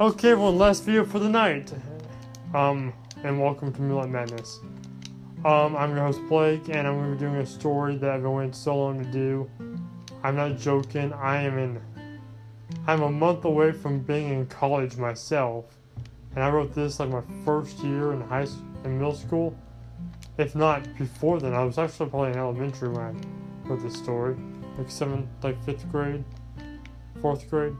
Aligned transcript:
Okay, 0.00 0.34
well, 0.34 0.52
last 0.52 0.82
video 0.82 1.04
for 1.04 1.20
the 1.20 1.28
night. 1.28 1.72
Um, 2.52 2.92
and 3.22 3.40
welcome 3.40 3.72
to 3.72 3.80
Moonlight 3.80 4.08
Madness. 4.08 4.58
Um, 5.44 5.76
I'm 5.76 5.94
your 5.94 6.00
host 6.00 6.20
Blake, 6.28 6.68
and 6.68 6.88
I'm 6.88 6.96
going 6.96 7.10
to 7.10 7.14
be 7.14 7.20
doing 7.20 7.36
a 7.36 7.46
story 7.46 7.94
that 7.98 8.10
I've 8.10 8.22
been 8.22 8.32
waiting 8.32 8.52
so 8.52 8.76
long 8.76 9.04
to 9.04 9.08
do. 9.12 9.48
I'm 10.24 10.34
not 10.34 10.58
joking. 10.58 11.12
I 11.12 11.42
am 11.42 11.58
in. 11.58 11.80
I'm 12.88 13.02
a 13.02 13.10
month 13.10 13.44
away 13.44 13.70
from 13.70 14.00
being 14.00 14.30
in 14.30 14.46
college 14.46 14.96
myself, 14.96 15.66
and 16.34 16.42
I 16.42 16.50
wrote 16.50 16.74
this 16.74 16.98
like 16.98 17.10
my 17.10 17.22
first 17.44 17.78
year 17.78 18.14
in 18.14 18.20
high 18.22 18.48
in 18.82 18.98
middle 18.98 19.14
school. 19.14 19.56
If 20.38 20.56
not 20.56 20.82
before 20.98 21.38
then, 21.38 21.54
I 21.54 21.62
was 21.62 21.78
actually 21.78 22.10
probably 22.10 22.32
in 22.32 22.38
elementary 22.38 22.88
when 22.88 23.00
I 23.00 23.68
wrote 23.68 23.80
this 23.80 23.94
story, 23.94 24.34
like 24.76 24.90
seventh, 24.90 25.28
like 25.44 25.64
fifth 25.64 25.88
grade, 25.92 26.24
fourth 27.22 27.48
grade, 27.48 27.76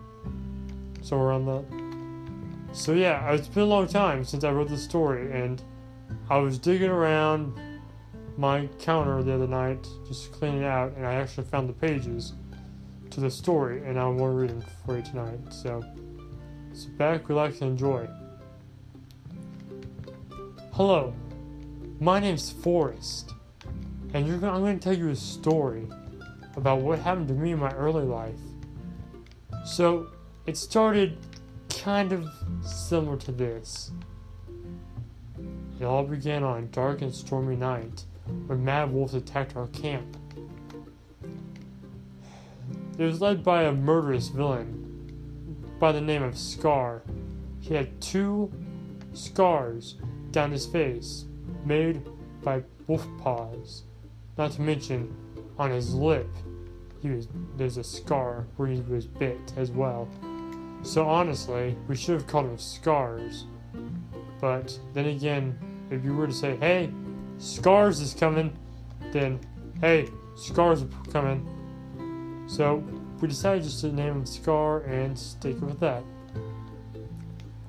somewhere 1.03 1.31
around 1.31 1.47
that. 1.47 1.84
So 2.75 2.93
yeah, 2.93 3.33
it's 3.33 3.47
been 3.47 3.63
a 3.63 3.67
long 3.67 3.87
time 3.87 4.25
since 4.25 4.43
I 4.43 4.51
wrote 4.51 4.69
this 4.69 4.83
story, 4.83 5.31
and 5.31 5.63
I 6.29 6.39
was 6.39 6.59
digging 6.59 6.91
around 6.91 7.57
my 8.37 8.69
counter 8.81 9.23
the 9.23 9.33
other 9.33 9.47
night, 9.47 9.87
just 10.09 10.33
cleaning 10.33 10.63
it 10.63 10.67
out, 10.67 10.93
and 10.97 11.07
I 11.07 11.15
actually 11.15 11.45
found 11.45 11.69
the 11.69 11.73
pages 11.73 12.33
to 13.11 13.21
the 13.21 13.31
story, 13.31 13.87
and 13.87 13.97
I 13.97 14.05
want 14.07 14.19
to 14.19 14.37
read 14.37 14.51
them 14.51 14.65
for 14.85 14.97
you 14.97 15.03
tonight. 15.03 15.39
So 15.51 15.85
sit 16.73 16.99
back, 16.99 17.29
relax, 17.29 17.61
and 17.61 17.71
enjoy. 17.71 18.09
Hello, 20.73 21.15
my 22.01 22.19
name's 22.19 22.51
Forrest, 22.51 23.35
and 24.15 24.27
you're, 24.27 24.35
I'm 24.35 24.63
going 24.63 24.81
to 24.81 24.85
tell 24.85 24.99
you 24.99 25.11
a 25.11 25.17
story 25.17 25.87
about 26.57 26.81
what 26.81 26.99
happened 26.99 27.29
to 27.29 27.35
me 27.35 27.53
in 27.53 27.61
my 27.61 27.73
early 27.75 28.05
life. 28.05 28.35
So 29.65 30.09
it 30.47 30.57
started 30.57 31.17
kind 31.83 32.13
of 32.13 32.29
similar 32.63 33.17
to 33.19 33.33
this. 33.33 33.91
It 35.81 35.85
all 35.85 36.05
began 36.05 36.43
on 36.43 36.59
a 36.59 36.67
dark 36.67 37.03
and 37.03 37.15
stormy 37.15 37.57
night 37.57 38.05
when 38.47 38.65
mad 38.65 38.93
wolves 38.93 39.15
attacked 39.15 39.57
our 39.57 39.67
camp. 39.69 40.17
It 42.97 43.05
was 43.05 43.21
led 43.21 43.43
by 43.43 43.65
a 43.65 43.73
murderous 43.73 44.29
villain 44.29 44.81
by 45.81 45.93
the 45.93 46.01
name 46.01 46.23
of 46.23 46.39
Scar. 46.39 47.03
He 47.61 47.75
had 47.75 48.01
two 48.01 48.53
scars 49.13 49.97
down 50.31 50.53
his 50.53 50.67
face 50.67 51.25
made 51.65 52.03
by 52.43 52.63
wolf 52.87 53.07
paws. 53.19 53.83
Not 54.37 54.53
to 54.53 54.61
mention 54.61 55.15
on 55.59 55.71
his 55.71 55.95
lip, 55.95 56.29
he 57.01 57.11
was 57.11 57.29
there's 57.57 57.77
a 57.77 57.85
scar 57.85 58.47
where 58.57 58.69
he 58.69 58.81
was 58.81 59.07
bit 59.07 59.53
as 59.57 59.71
well. 59.71 60.09
So 60.85 61.09
honestly, 61.09 61.77
we 61.89 61.97
should 61.97 62.15
have 62.15 62.27
called 62.27 62.47
him 62.47 62.59
Scars. 62.59 63.47
But 64.41 64.79
then 64.93 65.07
again, 65.07 65.59
if 65.91 66.05
you 66.05 66.15
were 66.15 66.27
to 66.27 66.33
say, 66.33 66.57
hey, 66.57 66.93
Scars 67.39 68.01
is 68.01 68.15
coming, 68.15 68.57
then 69.11 69.41
hey, 69.81 70.09
Scars 70.37 70.83
are 70.83 70.89
coming. 71.11 72.45
So 72.47 72.85
we 73.21 73.29
decided 73.29 73.65
just 73.65 73.81
to 73.81 73.93
name 73.93 74.13
him 74.13 74.27
Scar 74.27 74.81
and 74.83 75.19
stick 75.19 75.61
with 75.61 75.81
that. 75.81 76.05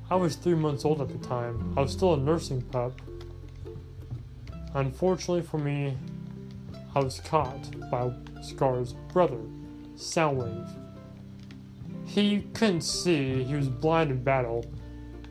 I 0.09 0.15
was 0.15 0.35
three 0.35 0.55
months 0.55 0.83
old 0.83 0.99
at 1.01 1.07
the 1.07 1.27
time. 1.27 1.73
I 1.77 1.81
was 1.81 1.93
still 1.93 2.13
a 2.13 2.17
nursing 2.17 2.61
pup. 2.63 3.01
Unfortunately 4.73 5.41
for 5.41 5.57
me, 5.57 5.97
I 6.93 6.99
was 6.99 7.21
caught 7.21 7.89
by 7.89 8.11
Scar's 8.41 8.93
brother, 9.13 9.39
Soundwave. 9.95 10.84
He 12.05 12.41
couldn't 12.53 12.81
see, 12.81 13.43
he 13.43 13.55
was 13.55 13.67
blind 13.67 14.11
in 14.11 14.23
battle, 14.23 14.65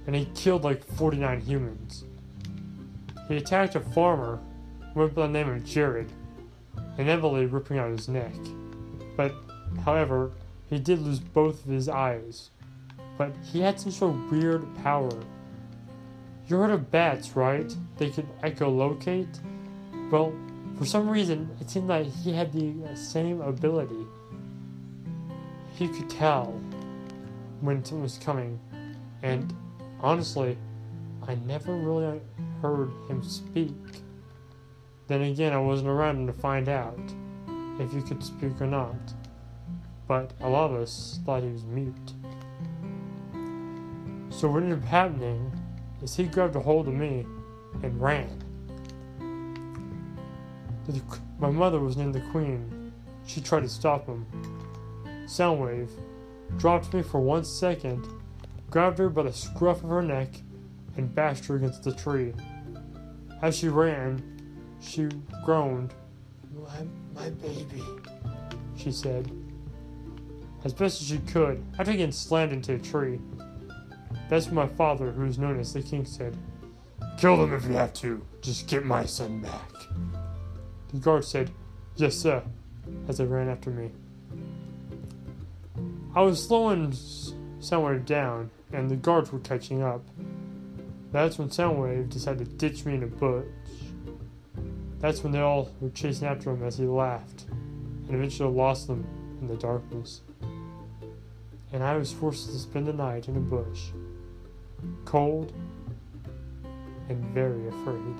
and 0.06 0.14
he 0.14 0.26
killed 0.34 0.64
like 0.64 0.84
49 0.84 1.40
humans. 1.40 2.04
He 3.28 3.36
attacked 3.36 3.74
a 3.74 3.80
farmer, 3.80 4.40
went 4.94 5.14
by 5.14 5.22
the 5.22 5.32
name 5.32 5.48
of 5.48 5.64
Jared, 5.64 6.12
inevitably 6.98 7.46
ripping 7.46 7.78
out 7.78 7.90
his 7.90 8.08
neck. 8.08 8.34
But, 9.16 9.34
however, 9.84 10.32
he 10.68 10.78
did 10.78 11.00
lose 11.00 11.20
both 11.20 11.64
of 11.64 11.70
his 11.70 11.88
eyes. 11.88 12.50
But 13.16 13.32
he 13.52 13.60
had 13.60 13.80
some 13.80 13.92
sort 13.92 14.14
of 14.14 14.30
weird 14.30 14.66
power. 14.82 15.12
You 16.48 16.56
heard 16.56 16.70
of 16.70 16.90
bats, 16.90 17.36
right? 17.36 17.74
They 17.96 18.10
could 18.10 18.26
echolocate? 18.42 19.38
Well, 20.10 20.32
for 20.76 20.84
some 20.84 21.08
reason, 21.08 21.48
it 21.60 21.70
seemed 21.70 21.88
like 21.88 22.06
he 22.06 22.32
had 22.32 22.52
the 22.52 22.74
same 22.96 23.40
ability. 23.40 24.04
He 25.74 25.88
could 25.88 26.08
tell 26.08 26.60
when 27.60 27.84
something 27.84 28.02
was 28.02 28.18
coming, 28.18 28.60
and 29.22 29.52
honestly, 30.00 30.56
I 31.26 31.34
never 31.46 31.74
really 31.74 32.20
heard 32.62 32.90
him 33.08 33.22
speak. 33.22 33.74
Then 35.08 35.22
again, 35.22 35.52
I 35.52 35.58
wasn't 35.58 35.88
around 35.88 36.26
to 36.28 36.32
find 36.32 36.68
out 36.68 36.98
if 37.80 37.92
he 37.92 38.02
could 38.02 38.22
speak 38.22 38.60
or 38.60 38.66
not, 38.66 38.94
but 40.06 40.32
a 40.40 40.48
lot 40.48 40.70
of 40.70 40.80
us 40.80 41.18
thought 41.26 41.42
he 41.42 41.50
was 41.50 41.64
mute. 41.64 42.12
So 44.30 44.48
what 44.48 44.62
ended 44.62 44.78
up 44.78 44.84
happening 44.84 45.50
is 46.02 46.14
he 46.14 46.24
grabbed 46.24 46.54
a 46.54 46.60
hold 46.60 46.86
of 46.86 46.94
me 46.94 47.26
and 47.82 48.00
ran. 48.00 48.30
My 51.38 51.50
mother 51.50 51.80
was 51.80 51.96
named 51.96 52.14
the 52.14 52.20
Queen. 52.30 52.92
She 53.26 53.40
tried 53.40 53.62
to 53.62 53.68
stop 53.68 54.06
him. 54.06 54.24
Soundwave 55.26 55.90
dropped 56.56 56.92
me 56.92 57.02
for 57.02 57.20
one 57.20 57.44
second, 57.44 58.06
grabbed 58.70 58.98
her 58.98 59.08
by 59.08 59.22
the 59.22 59.32
scruff 59.32 59.82
of 59.82 59.90
her 59.90 60.02
neck, 60.02 60.28
and 60.96 61.14
bashed 61.14 61.46
her 61.46 61.56
against 61.56 61.82
the 61.82 61.94
tree. 61.94 62.32
As 63.42 63.56
she 63.56 63.68
ran, 63.68 64.22
she 64.80 65.08
groaned. 65.44 65.94
My, 66.54 66.86
my 67.14 67.30
baby, 67.30 67.82
she 68.76 68.92
said. 68.92 69.30
As 70.64 70.72
best 70.72 71.02
as 71.02 71.08
she 71.08 71.18
could, 71.18 71.62
after 71.78 71.92
getting 71.92 72.12
slammed 72.12 72.52
into 72.52 72.74
a 72.74 72.78
tree. 72.78 73.20
That's 74.28 74.46
when 74.46 74.54
my 74.54 74.66
father, 74.66 75.10
who 75.12 75.24
is 75.24 75.38
known 75.38 75.60
as 75.60 75.72
the 75.72 75.82
king, 75.82 76.04
said, 76.06 76.36
Kill 77.18 77.36
them 77.36 77.52
if 77.52 77.64
you 77.64 77.74
have 77.74 77.92
to. 77.94 78.24
Just 78.40 78.66
get 78.66 78.84
my 78.84 79.04
son 79.04 79.40
back. 79.40 79.70
The 80.88 80.98
guard 80.98 81.24
said, 81.24 81.50
Yes, 81.96 82.16
sir, 82.16 82.42
as 83.08 83.18
they 83.18 83.26
ran 83.26 83.48
after 83.48 83.70
me. 83.70 83.92
I 86.16 86.22
was 86.22 86.40
slowing 86.40 86.92
Soundwave 87.60 88.06
down, 88.06 88.50
and 88.72 88.88
the 88.88 88.94
guards 88.94 89.32
were 89.32 89.40
catching 89.40 89.82
up. 89.82 90.04
That's 91.10 91.38
when 91.38 91.48
Soundwave 91.48 92.08
decided 92.08 92.46
to 92.46 92.52
ditch 92.54 92.84
me 92.84 92.94
in 92.94 93.02
a 93.02 93.08
bush. 93.08 93.46
That's 95.00 95.24
when 95.24 95.32
they 95.32 95.40
all 95.40 95.72
were 95.80 95.90
chasing 95.90 96.28
after 96.28 96.52
him 96.52 96.62
as 96.62 96.78
he 96.78 96.84
laughed, 96.84 97.46
and 97.50 98.10
eventually 98.10 98.52
lost 98.52 98.86
them 98.86 99.04
in 99.40 99.48
the 99.48 99.56
darkness. 99.56 100.20
And 101.72 101.82
I 101.82 101.96
was 101.96 102.12
forced 102.12 102.46
to 102.46 102.58
spend 102.58 102.86
the 102.86 102.92
night 102.92 103.26
in 103.26 103.36
a 103.36 103.40
bush, 103.40 103.90
cold 105.04 105.52
and 107.08 107.24
very 107.34 107.66
afraid. 107.66 108.14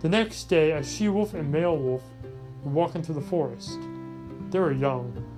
The 0.00 0.08
next 0.08 0.44
day, 0.44 0.72
a 0.72 0.82
she 0.82 1.08
wolf 1.08 1.34
and 1.34 1.52
male 1.52 1.76
wolf 1.76 2.02
were 2.64 2.72
walking 2.72 3.02
through 3.02 3.16
the 3.16 3.20
forest. 3.20 3.78
They 4.50 4.58
were 4.58 4.72
young. 4.72 5.33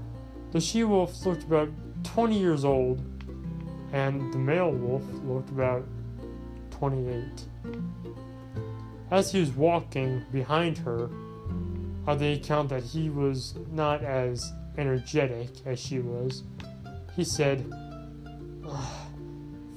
The 0.52 0.60
she 0.60 0.84
wolf 0.84 1.24
looked 1.26 1.42
about 1.42 1.68
20 2.04 2.38
years 2.38 2.64
old, 2.64 3.00
and 3.92 4.32
the 4.32 4.38
male 4.38 4.70
wolf 4.70 5.02
looked 5.24 5.50
about 5.50 5.84
28. 6.70 7.24
As 9.10 9.32
he 9.32 9.40
was 9.40 9.50
walking 9.50 10.24
behind 10.32 10.78
her, 10.78 11.10
on 12.06 12.18
the 12.18 12.34
account 12.34 12.68
that 12.68 12.82
he 12.82 13.10
was 13.10 13.54
not 13.72 14.02
as 14.02 14.52
energetic 14.78 15.50
as 15.64 15.80
she 15.80 15.98
was, 15.98 16.44
he 17.16 17.24
said, 17.24 17.64
"Ah, 18.64 19.06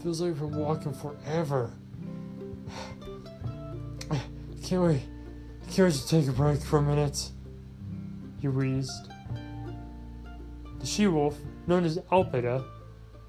Feels 0.01 0.21
like 0.21 0.31
we've 0.39 0.49
been 0.49 0.59
walking 0.59 0.93
forever. 0.93 1.73
Can't 4.63 4.83
we, 4.83 5.01
can't 5.71 5.77
we 5.77 5.85
just 5.91 6.09
take 6.09 6.27
a 6.27 6.31
break 6.31 6.61
for 6.61 6.77
a 6.77 6.81
minute? 6.81 7.31
He 8.39 8.47
wheezed. 8.47 9.11
The 10.79 10.85
she 10.85 11.07
wolf, 11.07 11.37
known 11.67 11.83
as 11.85 11.97
Alpida, 12.11 12.63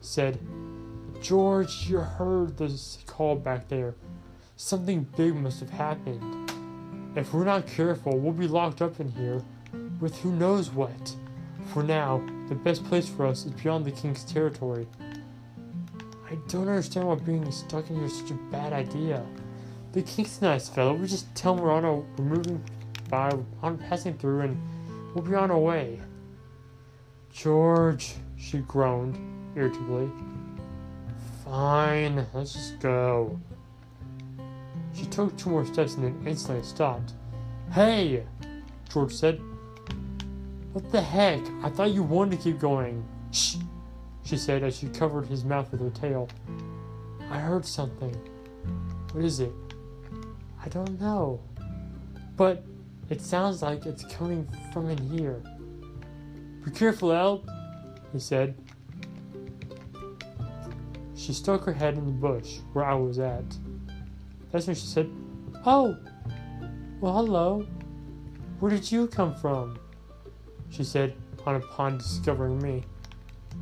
said, 0.00 0.38
George, 1.20 1.88
you 1.88 1.98
heard 1.98 2.56
this 2.56 2.98
call 3.06 3.36
back 3.36 3.68
there. 3.68 3.94
Something 4.56 5.06
big 5.16 5.34
must 5.34 5.60
have 5.60 5.70
happened. 5.70 6.50
If 7.16 7.34
we're 7.34 7.44
not 7.44 7.66
careful, 7.66 8.16
we'll 8.18 8.32
be 8.32 8.46
locked 8.46 8.80
up 8.80 9.00
in 9.00 9.10
here 9.10 9.42
with 10.00 10.18
who 10.20 10.32
knows 10.32 10.70
what. 10.70 11.14
For 11.72 11.82
now, 11.82 12.24
the 12.48 12.54
best 12.54 12.84
place 12.84 13.08
for 13.08 13.26
us 13.26 13.44
is 13.44 13.52
beyond 13.52 13.84
the 13.84 13.90
king's 13.90 14.24
territory. 14.24 14.86
I 16.30 16.36
don't 16.48 16.68
understand 16.68 17.08
why 17.08 17.16
being 17.16 17.50
stuck 17.50 17.90
in 17.90 17.96
here 17.96 18.04
is 18.04 18.16
such 18.16 18.30
a 18.30 18.34
bad 18.50 18.72
idea. 18.72 19.24
The 19.92 20.02
king's 20.02 20.38
a 20.40 20.44
nice 20.44 20.68
fellow. 20.68 20.94
We 20.94 21.08
just 21.08 21.34
tell 21.34 21.54
him 21.54 21.64
we're 21.64 21.72
on 21.72 21.84
our 21.84 22.04
we're 22.16 22.24
moving 22.24 22.62
by, 23.08 23.36
on 23.62 23.76
passing 23.76 24.14
through, 24.16 24.42
and 24.42 25.14
we'll 25.14 25.24
be 25.24 25.34
on 25.34 25.50
our 25.50 25.58
way. 25.58 26.00
George, 27.32 28.14
she 28.36 28.58
groaned 28.58 29.16
irritably. 29.56 30.10
Fine, 31.44 32.26
let's 32.34 32.52
just 32.52 32.80
go. 32.80 33.40
She 34.92 35.06
took 35.06 35.36
two 35.36 35.50
more 35.50 35.64
steps 35.64 35.94
and 35.94 36.04
then 36.04 36.26
instantly 36.26 36.64
stopped. 36.64 37.12
Hey! 37.72 38.24
George 38.92 39.12
said. 39.12 39.40
What 40.72 40.90
the 40.92 41.00
heck? 41.00 41.40
I 41.62 41.70
thought 41.70 41.92
you 41.92 42.02
wanted 42.02 42.36
to 42.36 42.42
keep 42.42 42.58
going. 42.58 43.04
Shh! 43.32 43.56
She 44.24 44.36
said 44.36 44.62
as 44.62 44.76
she 44.76 44.88
covered 44.88 45.26
his 45.26 45.44
mouth 45.44 45.70
with 45.72 45.80
her 45.80 45.90
tail. 45.90 46.28
I 47.30 47.38
heard 47.38 47.64
something. 47.64 48.14
What 49.12 49.24
is 49.24 49.40
it? 49.40 49.52
I 50.64 50.68
don't 50.68 51.00
know. 51.00 51.40
But 52.36 52.64
it 53.08 53.20
sounds 53.20 53.62
like 53.62 53.86
it's 53.86 54.04
coming 54.04 54.48
from 54.72 54.88
in 54.88 54.98
here. 54.98 55.42
Be 56.64 56.70
careful, 56.70 57.12
Al, 57.12 57.44
he 58.12 58.18
said. 58.18 58.54
She 61.14 61.32
stuck 61.32 61.64
her 61.64 61.72
head 61.72 61.94
in 61.94 62.06
the 62.06 62.12
bush 62.12 62.58
where 62.72 62.84
I 62.84 62.94
was 62.94 63.18
at. 63.18 63.44
That's 64.50 64.66
when 64.66 64.76
she 64.76 64.86
said, 64.86 65.10
Oh, 65.64 65.96
well, 67.00 67.14
hello. 67.14 67.66
Where 68.58 68.70
did 68.70 68.90
you 68.90 69.06
come 69.06 69.34
from? 69.34 69.78
She 70.70 70.84
said, 70.84 71.14
on 71.46 71.56
upon 71.56 71.98
discovering 71.98 72.60
me. 72.60 72.84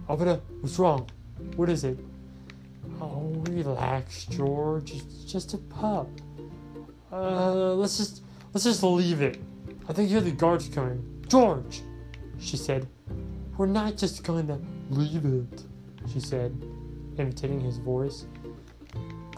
Alberta, 0.09 0.41
what's 0.61 0.79
wrong? 0.79 1.09
What 1.57 1.69
is 1.69 1.85
it? 1.85 1.99
Oh, 3.01 3.33
relax, 3.51 4.25
George. 4.27 4.93
It's 4.93 5.25
just 5.25 5.55
a 5.55 5.59
pup. 5.59 6.09
Uh, 7.13 7.75
let's 7.75 7.97
just 7.97 8.23
let's 8.53 8.65
just 8.65 8.83
leave 8.83 9.23
it. 9.23 9.39
I 9.89 9.93
think 9.93 10.11
you're 10.11 10.21
the 10.21 10.33
guards 10.33 10.69
coming. 10.69 11.25
George, 11.29 11.83
she 12.39 12.57
said. 12.57 12.87
We're 13.57 13.67
not 13.67 13.97
just 13.97 14.25
to 14.47 14.61
leave 14.91 15.25
it, 15.25 15.65
she 16.13 16.21
said, 16.21 16.53
imitating 17.19 17.61
his 17.61 17.79
voice. 17.79 18.27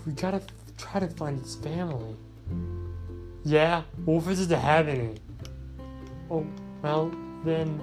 We 0.07 0.13
gotta 0.13 0.37
f- 0.39 0.47
try 0.77 1.01
to 1.01 1.09
find 1.09 1.39
its 1.39 1.55
family. 1.55 2.15
Yeah, 3.45 3.83
Wolf 4.05 4.29
isn't 4.29 4.51
having 4.55 5.13
it. 5.13 5.21
Oh, 6.31 6.47
well, 6.83 7.11
then, 7.45 7.81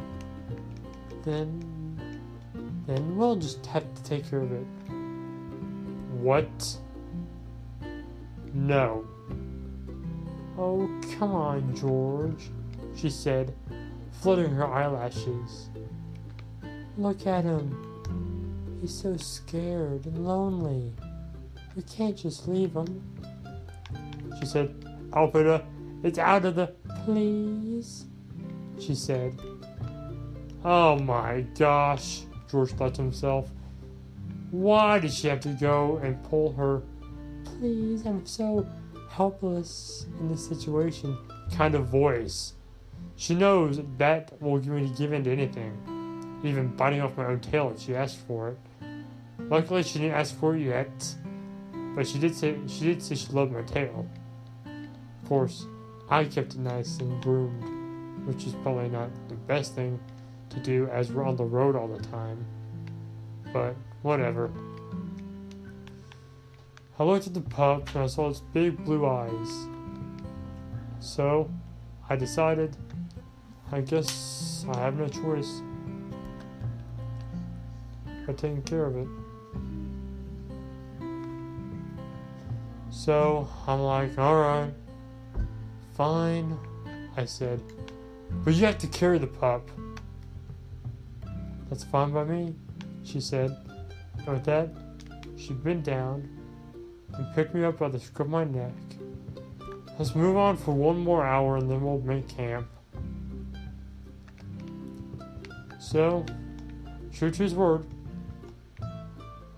then, 1.24 2.00
then 2.86 3.18
we'll 3.18 3.36
just 3.36 3.66
have 3.66 3.92
to 3.96 4.04
take 4.04 4.30
care 4.30 4.42
of 4.42 4.52
it. 4.52 4.66
What? 6.22 6.78
No. 8.54 9.08
Oh, 10.58 10.90
come 11.18 11.32
on, 11.32 11.76
George, 11.76 12.50
she 12.96 13.10
said, 13.10 13.56
fluttering 14.22 14.52
her 14.52 14.66
eyelashes. 14.66 15.70
Look 16.98 17.28
at 17.28 17.44
him. 17.44 18.80
He's 18.82 18.94
so 18.94 19.18
scared 19.18 20.06
and 20.06 20.26
lonely. 20.26 20.94
We 21.76 21.84
can't 21.84 22.18
just 22.18 22.48
leave 22.48 22.74
him. 22.76 23.04
She 24.40 24.46
said, 24.46 24.76
Alpida, 25.14 25.64
it's 26.04 26.18
out 26.18 26.46
of 26.46 26.56
the. 26.56 26.68
Please? 27.06 28.06
She 28.80 28.96
said. 28.96 29.40
Oh 30.64 30.98
my 31.00 31.42
gosh, 31.58 32.22
George 32.50 32.72
thought 32.72 32.96
to 32.96 33.02
himself. 33.02 33.50
Why 34.52 35.00
did 35.00 35.12
she 35.12 35.28
have 35.28 35.40
to 35.42 35.50
go 35.50 35.98
and 35.98 36.22
pull 36.24 36.54
her, 36.54 36.82
please, 37.44 38.06
I'm 38.06 38.26
so 38.26 38.68
helpless 39.10 40.08
in 40.20 40.30
this 40.30 40.48
situation 40.48 41.18
kind 41.54 41.76
of 41.76 41.90
voice? 41.90 42.54
She 43.20 43.34
knows 43.34 43.82
that 43.98 44.40
will 44.40 44.62
to 44.62 44.90
give 44.96 45.12
in 45.12 45.24
to 45.24 45.32
anything, 45.32 46.40
even 46.44 46.68
biting 46.78 47.02
off 47.02 47.18
my 47.18 47.26
own 47.26 47.40
tail 47.40 47.72
if 47.76 47.82
she 47.82 47.96
asked 47.96 48.20
for 48.28 48.50
it. 48.50 48.60
Luckily, 49.40 49.82
she 49.82 49.98
didn't 49.98 50.14
ask 50.14 50.40
for 50.40 50.56
it 50.56 50.62
yet, 50.62 51.16
but 51.96 52.08
she 52.08 52.20
did 52.20 52.36
say 52.36 52.56
she 52.68 52.86
did 52.86 53.02
say 53.02 53.16
she 53.16 53.28
loved 53.32 53.54
my 53.54 53.64
tail. 53.64 54.08
Of 54.66 55.30
course, 55.30 55.66
I 56.12 56.26
kept 56.26 56.54
it 56.54 56.60
nice 56.60 57.00
and 57.00 57.22
groomed, 57.24 58.28
which 58.28 58.46
is 58.46 58.54
probably 58.62 58.88
not 58.88 59.10
the 59.30 59.36
best 59.36 59.74
thing 59.74 60.00
to 60.52 60.60
do 60.60 60.88
as 60.94 61.12
we're 61.12 61.26
on 61.26 61.36
the 61.36 61.44
road 61.44 61.76
all 61.76 61.88
the 61.88 62.04
time. 62.04 62.46
But 63.52 63.76
whatever. 64.04 64.52
I 67.00 67.04
looked 67.04 67.26
at 67.26 67.34
the 67.34 67.42
pup 67.42 67.96
and 67.96 68.04
I 68.04 68.08
saw 68.08 68.30
its 68.30 68.42
big 68.54 68.86
blue 68.86 69.08
eyes. 69.08 69.68
So, 71.00 71.50
I 72.10 72.16
decided, 72.16 72.78
I 73.72 73.82
guess 73.82 74.66
I 74.74 74.80
have 74.80 74.98
no 74.98 75.08
choice 75.08 75.62
but 78.26 78.38
taking 78.38 78.62
care 78.62 78.86
of 78.86 78.98
it. 78.98 79.08
So, 82.90 83.48
I'm 83.68 83.82
like, 83.82 84.18
alright, 84.18 84.74
fine, 85.96 86.58
I 87.16 87.26
said, 87.26 87.62
but 88.44 88.54
you 88.54 88.66
have 88.66 88.78
to 88.80 88.88
carry 88.88 89.18
the 89.18 89.28
pup. 89.28 89.70
That's 91.70 91.84
fine 91.84 92.12
by 92.12 92.24
me, 92.24 92.56
she 93.04 93.22
said. 93.22 93.56
And 94.20 94.28
with 94.28 94.46
that, 94.46 94.70
she 95.38 95.54
bent 95.54 95.84
down 95.84 96.30
and 97.14 97.36
picked 97.36 97.54
me 97.54 97.64
up 97.64 97.80
by 97.80 97.90
the 97.90 98.00
scruff 98.00 98.28
of 98.28 98.32
my 98.32 98.44
neck. 98.44 98.74
Let's 99.98 100.16
move 100.16 100.38
on 100.38 100.58
for 100.58 100.74
one 100.74 101.00
more 101.00 101.26
hour 101.26 101.58
and 101.58 101.70
then 101.70 101.82
we'll 101.82 102.00
make 102.00 102.28
camp. 102.28 102.68
So, 105.90 106.26
true 107.14 107.32
to 107.32 107.44
his 107.44 107.56
word, 107.56 107.86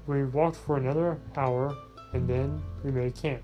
we 0.05 0.25
walked 0.25 0.57
for 0.57 0.77
another 0.77 1.17
hour 1.35 1.75
and 2.13 2.27
then 2.27 2.61
we 2.83 2.91
made 2.91 3.15
camp. 3.15 3.41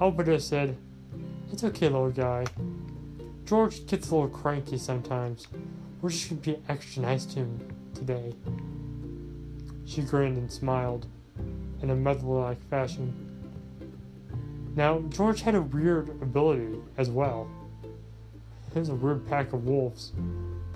Alberta 0.00 0.40
said, 0.40 0.78
It's 1.52 1.62
okay, 1.62 1.90
little 1.90 2.10
guy. 2.10 2.46
George 3.44 3.86
gets 3.86 4.08
a 4.08 4.14
little 4.14 4.30
cranky 4.30 4.78
sometimes. 4.78 5.46
We're 6.00 6.08
just 6.08 6.30
gonna 6.30 6.40
be 6.40 6.56
extra 6.70 7.02
nice 7.02 7.26
to 7.26 7.40
him 7.40 7.68
today. 7.94 8.32
She 9.84 10.00
grinned 10.00 10.38
and 10.38 10.50
smiled 10.50 11.06
in 11.82 11.90
a 11.90 11.94
motherly 11.94 12.40
like 12.40 12.62
fashion. 12.70 13.12
Now, 14.74 15.00
George 15.10 15.42
had 15.42 15.54
a 15.54 15.60
weird 15.60 16.08
ability 16.22 16.78
as 16.96 17.10
well. 17.10 17.46
He 18.72 18.78
was 18.78 18.88
a 18.88 18.94
weird 18.94 19.28
pack 19.28 19.52
of 19.52 19.66
wolves, 19.66 20.12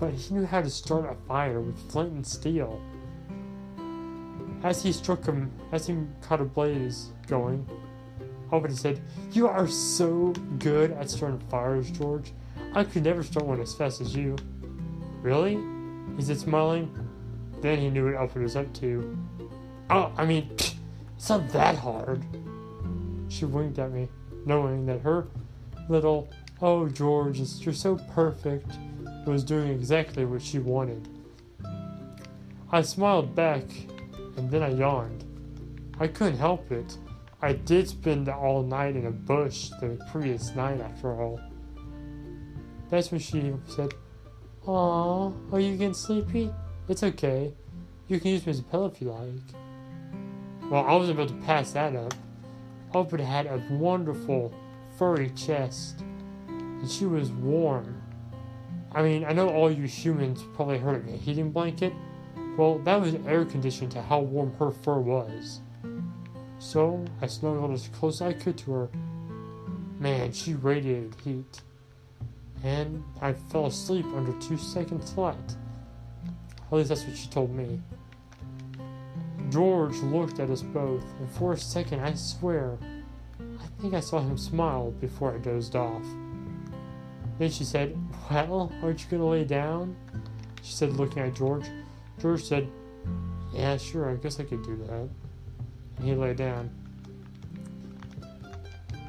but 0.03 0.13
he 0.15 0.33
knew 0.33 0.45
how 0.45 0.61
to 0.61 0.69
start 0.69 1.09
a 1.09 1.15
fire 1.29 1.61
with 1.61 1.79
flint 1.89 2.11
and 2.11 2.27
steel. 2.27 2.81
As 4.61 4.83
he 4.83 4.91
struck 4.91 5.25
him, 5.25 5.49
as 5.71 5.87
he 5.87 5.95
caught 6.19 6.41
a 6.41 6.43
blaze 6.43 7.11
going, 7.25 7.65
Albany 8.51 8.75
said, 8.75 9.01
You 9.31 9.47
are 9.47 9.65
so 9.65 10.33
good 10.59 10.91
at 10.91 11.09
starting 11.09 11.39
fires, 11.49 11.89
George. 11.89 12.33
I 12.73 12.83
could 12.83 13.05
never 13.05 13.23
start 13.23 13.45
one 13.45 13.61
as 13.61 13.73
fast 13.75 14.01
as 14.01 14.13
you. 14.13 14.35
Really? 15.21 15.57
He 16.17 16.21
said, 16.21 16.37
smiling. 16.37 16.93
Then 17.61 17.79
he 17.79 17.89
knew 17.89 18.07
what 18.07 18.15
Alfred 18.15 18.43
was 18.43 18.57
up 18.57 18.73
to. 18.81 19.17
Oh, 19.89 20.11
I 20.17 20.25
mean, 20.25 20.51
it's 21.15 21.29
not 21.29 21.47
that 21.51 21.77
hard. 21.77 22.21
She 23.29 23.45
winked 23.45 23.79
at 23.79 23.93
me, 23.93 24.09
knowing 24.45 24.85
that 24.87 24.99
her 24.99 25.27
little, 25.87 26.27
oh, 26.61 26.89
George, 26.89 27.39
you're 27.39 27.73
so 27.73 27.95
perfect, 28.11 28.67
was 29.31 29.43
doing 29.43 29.69
exactly 29.69 30.25
what 30.25 30.41
she 30.41 30.59
wanted. 30.59 31.07
I 32.71 32.81
smiled 32.81 33.35
back, 33.35 33.63
and 34.37 34.49
then 34.49 34.63
I 34.63 34.69
yawned. 34.69 35.23
I 35.99 36.07
couldn't 36.07 36.37
help 36.37 36.71
it. 36.71 36.97
I 37.41 37.53
did 37.53 37.87
spend 37.87 38.29
all 38.29 38.63
night 38.63 38.95
in 38.95 39.05
a 39.05 39.11
bush 39.11 39.69
the 39.79 39.99
previous 40.11 40.55
night, 40.55 40.81
after 40.81 41.13
all. 41.13 41.39
That's 42.89 43.11
when 43.11 43.19
she 43.19 43.53
said, 43.67 43.93
Aw, 44.65 45.31
are 45.51 45.59
you 45.59 45.77
getting 45.77 45.93
sleepy? 45.93 46.51
It's 46.87 47.03
okay. 47.03 47.53
You 48.07 48.19
can 48.19 48.31
use 48.31 48.45
me 48.45 48.51
as 48.51 48.59
a 48.59 48.63
pillow 48.63 48.85
if 48.85 49.01
you 49.01 49.09
like. 49.09 50.69
Well, 50.69 50.85
I 50.85 50.95
was 50.95 51.09
about 51.09 51.29
to 51.29 51.33
pass 51.45 51.71
that 51.73 51.95
up. 51.95 52.13
Oprah 52.93 53.25
had 53.25 53.47
a 53.47 53.61
wonderful, 53.71 54.53
furry 54.97 55.29
chest, 55.31 56.03
and 56.47 56.89
she 56.89 57.05
was 57.05 57.31
warm. 57.31 58.02
I 58.95 59.01
mean, 59.01 59.25
I 59.25 59.33
know 59.33 59.49
all 59.49 59.71
you 59.71 59.87
humans 59.87 60.43
probably 60.53 60.77
heard 60.77 60.95
of 60.95 61.07
a 61.07 61.17
heating 61.17 61.51
blanket. 61.51 61.93
Well, 62.57 62.77
that 62.79 63.01
was 63.01 63.15
air 63.25 63.45
conditioned 63.45 63.91
to 63.93 64.01
how 64.01 64.19
warm 64.19 64.53
her 64.59 64.69
fur 64.69 64.99
was. 64.99 65.61
So 66.59 67.03
I 67.21 67.27
snuggled 67.27 67.71
as 67.71 67.87
close 67.87 68.21
as 68.21 68.27
I 68.27 68.33
could 68.33 68.57
to 68.59 68.71
her. 68.71 68.89
Man, 69.99 70.31
she 70.31 70.53
radiated 70.53 71.15
heat. 71.23 71.61
And 72.63 73.03
I 73.21 73.33
fell 73.33 73.65
asleep 73.65 74.05
under 74.15 74.31
two 74.39 74.57
seconds 74.57 75.11
flat. 75.11 75.55
At 76.67 76.77
least 76.77 76.89
that's 76.89 77.03
what 77.03 77.17
she 77.17 77.27
told 77.27 77.53
me. 77.53 77.81
George 79.49 79.97
looked 79.97 80.39
at 80.39 80.49
us 80.49 80.61
both, 80.61 81.03
and 81.19 81.29
for 81.31 81.53
a 81.53 81.57
second, 81.57 81.99
I 81.99 82.13
swear, 82.13 82.77
I 83.39 83.81
think 83.81 83.93
I 83.93 83.99
saw 83.99 84.19
him 84.19 84.37
smile 84.37 84.91
before 84.99 85.33
I 85.33 85.37
dozed 85.37 85.75
off. 85.75 86.03
Then 87.43 87.51
she 87.51 87.65
said, 87.65 87.97
Well, 88.31 88.71
aren't 88.81 89.03
you 89.03 89.09
going 89.09 89.21
to 89.21 89.27
lay 89.27 89.43
down? 89.43 89.97
She 90.61 90.71
said, 90.71 90.93
looking 90.93 91.23
at 91.23 91.35
George. 91.35 91.65
George 92.21 92.41
said, 92.41 92.69
Yeah, 93.53 93.75
sure, 93.75 94.09
I 94.09 94.15
guess 94.15 94.39
I 94.39 94.45
could 94.45 94.63
do 94.63 94.77
that. 94.77 95.09
And 95.97 96.07
he 96.07 96.15
lay 96.15 96.35
down. 96.35 96.69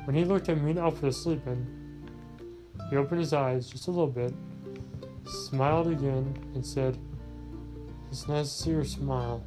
When 0.02 0.16
he 0.16 0.24
looked 0.24 0.48
at 0.48 0.60
me 0.60 0.70
and 0.70 0.80
Alfred 0.80 1.14
sleeping, 1.14 1.64
he 2.90 2.96
opened 2.96 3.20
his 3.20 3.32
eyes 3.32 3.70
just 3.70 3.86
a 3.86 3.92
little 3.92 4.08
bit, 4.08 4.34
smiled 5.24 5.86
again, 5.86 6.36
and 6.56 6.66
said, 6.66 6.98
It's 8.10 8.26
nice 8.26 8.48
to 8.48 8.62
see 8.64 8.70
your 8.70 8.84
smile 8.84 9.46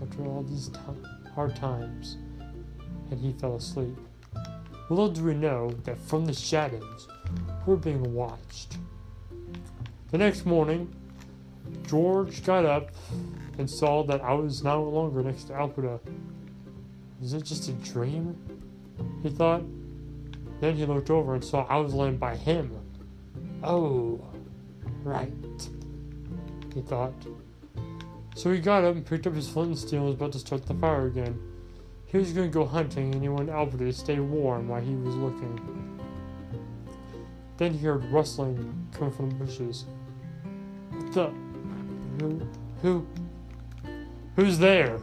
after 0.00 0.24
all 0.26 0.44
these 0.44 0.68
t- 0.68 0.78
hard 1.34 1.56
times. 1.56 2.18
And 3.10 3.18
he 3.18 3.32
fell 3.32 3.56
asleep. 3.56 3.96
Little 4.90 5.08
do 5.08 5.24
we 5.24 5.34
know 5.34 5.70
that 5.82 5.98
from 5.98 6.24
the 6.24 6.32
shadows, 6.32 7.08
we're 7.66 7.76
being 7.76 8.14
watched. 8.14 8.78
The 10.10 10.18
next 10.18 10.44
morning, 10.44 10.94
George 11.86 12.44
got 12.44 12.64
up 12.64 12.90
and 13.58 13.68
saw 13.68 14.02
that 14.04 14.20
I 14.20 14.32
was 14.34 14.62
no 14.62 14.82
longer 14.82 15.22
next 15.22 15.44
to 15.44 15.54
Alberta. 15.54 16.00
Is 17.22 17.32
it 17.32 17.44
just 17.44 17.68
a 17.68 17.72
dream? 17.72 18.36
He 19.22 19.30
thought. 19.30 19.62
Then 20.60 20.76
he 20.76 20.84
looked 20.84 21.10
over 21.10 21.34
and 21.34 21.44
saw 21.44 21.64
I 21.68 21.76
was 21.76 21.94
laying 21.94 22.18
by 22.18 22.36
him. 22.36 22.70
Oh, 23.62 24.20
right, 25.02 25.32
he 26.74 26.80
thought. 26.82 27.14
So 28.34 28.50
he 28.50 28.60
got 28.60 28.84
up 28.84 28.96
and 28.96 29.04
picked 29.04 29.26
up 29.26 29.34
his 29.34 29.48
flint 29.48 29.68
and 29.70 29.78
steel 29.78 30.00
and 30.00 30.06
was 30.06 30.14
about 30.14 30.32
to 30.32 30.38
start 30.38 30.66
the 30.66 30.74
fire 30.74 31.06
again. 31.06 31.38
He 32.06 32.18
was 32.18 32.32
going 32.32 32.50
to 32.50 32.52
go 32.52 32.64
hunting 32.64 33.12
and 33.12 33.22
he 33.22 33.28
wanted 33.28 33.50
Alberta 33.50 33.84
to 33.84 33.92
stay 33.92 34.20
warm 34.20 34.68
while 34.68 34.80
he 34.80 34.94
was 34.94 35.14
looking. 35.16 35.91
Then 37.56 37.72
he 37.72 37.78
heard 37.78 38.04
rustling 38.06 38.88
coming 38.92 39.12
from 39.12 39.30
the 39.30 39.36
bushes. 39.36 39.84
What 40.90 41.12
the? 41.12 41.30
Who? 42.20 42.40
Who? 42.82 43.06
Who's 44.36 44.58
there? 44.58 44.98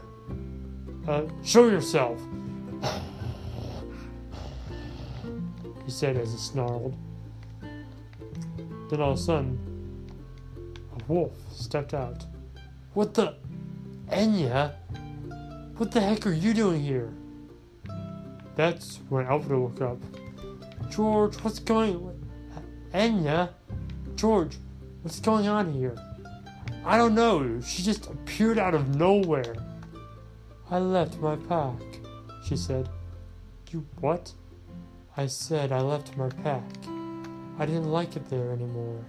Uh, 1.08 1.24
show 1.44 1.68
yourself! 1.68 2.20
he 5.86 5.92
said 5.92 6.18
as 6.18 6.32
he 6.32 6.38
snarled. 6.38 6.96
Then 8.90 9.02
all 9.02 9.12
of 9.12 9.20
a 9.20 9.22
sudden, 9.22 9.58
a 10.94 11.12
wolf 11.12 11.34
stepped 11.52 11.94
out. 11.94 12.26
What 12.94 13.14
the? 13.14 13.36
Enya? 14.08 14.74
What 15.78 15.92
the 15.92 16.02
heck 16.02 16.26
are 16.26 16.34
you 16.34 16.54
doing 16.54 16.82
here? 16.82 17.14
That's 18.56 19.00
when 19.10 19.26
Alfred 19.26 19.58
woke 19.58 19.82
up. 19.82 19.98
George, 20.90 21.36
what's 21.38 21.60
going 21.60 21.96
on? 21.96 22.29
Enya? 22.94 23.50
George, 24.16 24.58
what's 25.02 25.20
going 25.20 25.48
on 25.48 25.72
here? 25.74 25.96
I 26.86 26.98
don't 26.98 27.14
know. 27.14 27.62
She 27.62 27.84
just 27.84 28.08
appeared 28.08 28.58
out 28.58 28.74
of 28.74 28.96
nowhere. 28.96 29.56
I 30.72 30.80
left 30.80 31.20
my 31.20 31.36
pack, 31.36 31.80
she 32.44 32.58
said. 32.58 32.90
You 33.72 33.86
what? 34.00 34.34
I 35.16 35.28
said 35.28 35.72
I 35.72 35.82
left 35.82 36.18
my 36.18 36.30
pack. 36.30 36.64
I 37.60 37.66
didn't 37.66 37.92
like 37.92 38.16
it 38.16 38.30
there 38.30 38.52
anymore. 38.52 39.04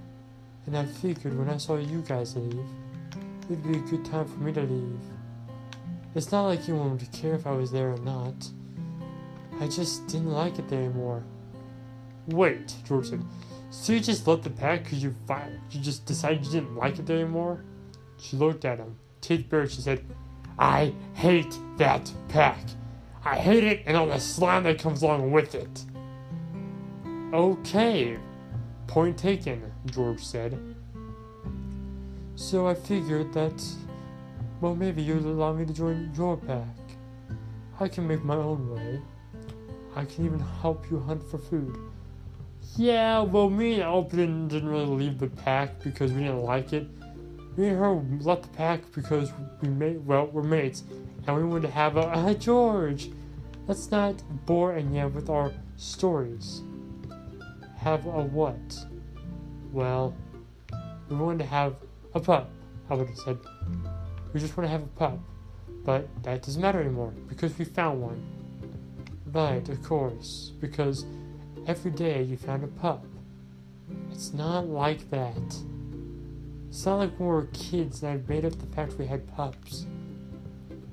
And 0.67 0.77
I 0.77 0.85
figured 0.85 1.39
when 1.39 1.49
I 1.49 1.57
saw 1.57 1.77
you 1.77 2.03
guys 2.03 2.37
leave, 2.37 2.67
it'd 3.45 3.63
be 3.63 3.79
a 3.79 3.83
good 3.83 4.05
time 4.05 4.27
for 4.27 4.41
me 4.41 4.53
to 4.53 4.63
leave. 4.63 5.01
It's 6.15 6.33
not 6.33 6.47
like 6.47 6.69
you 6.69 6.75
wanted 6.75 7.11
to 7.11 7.19
care 7.19 7.35
if 7.35 7.47
I 7.47 7.53
was 7.53 7.71
there 7.71 7.93
or 7.93 7.99
not. 7.99 8.35
I 9.61 9.69
just 9.69 10.07
didn't 10.09 10.33
like 10.33 10.59
it 10.59 10.69
there 10.69 10.81
anymore. 10.81 11.23
Wait, 12.27 12.75
George 12.85 13.11
said. 13.11 13.25
So 13.71 13.93
you 13.93 14.01
just 14.01 14.27
left 14.27 14.43
the 14.43 14.51
pack 14.51 14.85
because 14.85 15.03
you 15.03 15.15
fi- 15.27 15.51
you 15.71 15.81
just 15.81 16.05
decided 16.05 16.45
you 16.45 16.53
didn't 16.53 16.77
like 16.77 16.99
it 16.99 17.09
anymore? 17.09 17.65
She 18.19 18.37
looked 18.37 18.65
at 18.65 18.79
him, 18.79 18.97
teeth 19.21 19.49
bared. 19.49 19.71
She 19.71 19.81
said, 19.81 20.05
"I 20.59 20.93
hate 21.15 21.57
that 21.79 22.13
pack. 22.29 22.59
I 23.25 23.37
hate 23.37 23.65
it 23.65 23.83
and 23.87 23.97
all 23.97 24.07
the 24.07 24.19
slime 24.19 24.65
that 24.65 24.79
comes 24.79 25.03
along 25.03 25.31
with 25.31 25.55
it." 25.55 25.85
Okay, 27.33 28.19
point 28.89 29.17
taken. 29.17 29.73
George 29.87 30.23
said. 30.23 30.59
So 32.35 32.67
I 32.67 32.75
figured 32.75 33.33
that, 33.35 33.63
well, 34.61 34.75
maybe 34.75 35.03
you'd 35.03 35.25
allow 35.25 35.53
me 35.53 35.65
to 35.65 35.73
join 35.73 36.11
your 36.17 36.37
pack. 36.37 36.77
I 37.79 37.87
can 37.87 38.09
make 38.09 38.25
my 38.25 38.37
own 38.37 38.71
way. 38.71 39.01
I 39.95 40.05
can 40.05 40.25
even 40.25 40.41
help 40.41 40.91
you 40.91 40.99
hunt 40.99 41.23
for 41.23 41.39
food. 41.39 41.77
Yeah, 42.77 43.23
well, 43.23 43.51
me 43.51 43.75
and 43.75 43.83
Alpin 43.83 44.49
didn't 44.49 44.69
really 44.69 44.87
leave 44.87 45.19
the 45.19 45.27
pack 45.27 45.83
because 45.83 46.13
we 46.13 46.21
didn't 46.21 46.43
like 46.43 46.73
it. 46.73 46.87
Me 47.57 47.69
and 47.69 47.79
her 47.79 48.03
left 48.21 48.43
the 48.43 48.49
pack 48.51 48.81
because 48.95 49.33
we 49.61 49.69
made, 49.69 50.07
well, 50.07 50.27
we're 50.27 50.43
mates, 50.43 50.85
and 51.27 51.37
we 51.37 51.45
wanted 51.45 51.67
to 51.69 51.73
have 51.73 51.97
a, 51.97 52.35
George, 52.35 53.11
let's 53.67 53.91
not 53.91 54.23
bore 54.47 54.73
Enya 54.75 55.13
with 55.13 55.29
our 55.29 55.53
stories. 55.77 56.63
Have 57.79 58.07
a 58.07 58.23
what? 58.23 58.87
Well, 59.73 60.15
we 61.09 61.17
wanted 61.17 61.39
to 61.39 61.51
have 61.51 61.77
a 62.15 62.21
pup, 62.21 62.51
I 62.89 62.95
would 62.95 63.09
have 63.09 63.19
said. 63.19 63.39
We 64.33 64.41
just 64.41 64.57
want 64.57 64.67
to 64.67 64.71
have 64.71 64.83
a 64.83 64.87
pup. 64.87 65.19
But 65.85 66.09
that 66.23 66.43
doesn't 66.43 66.61
matter 66.61 66.81
anymore 66.81 67.13
because 67.27 67.59
we 67.59 67.65
found 67.65 68.03
one. 68.03 68.23
Right, 69.33 69.67
of 69.69 69.83
course, 69.83 70.53
because 70.61 71.05
every 71.67 71.91
day 71.91 72.23
you 72.23 72.37
found 72.37 72.65
a 72.65 72.69
pup. 72.69 73.05
It's 74.11 74.33
not 74.33 74.69
like 74.69 75.09
that. 75.11 75.37
It's 76.69 76.87
not 76.87 76.97
like 76.97 77.19
when 77.19 77.29
we 77.29 77.35
were 77.35 77.49
kids 77.53 78.03
and 78.03 78.13
I 78.13 78.33
made 78.33 78.45
up 78.45 78.59
the 78.59 78.67
fact 78.75 78.99
we 78.99 79.07
had 79.07 79.27
pups. 79.35 79.87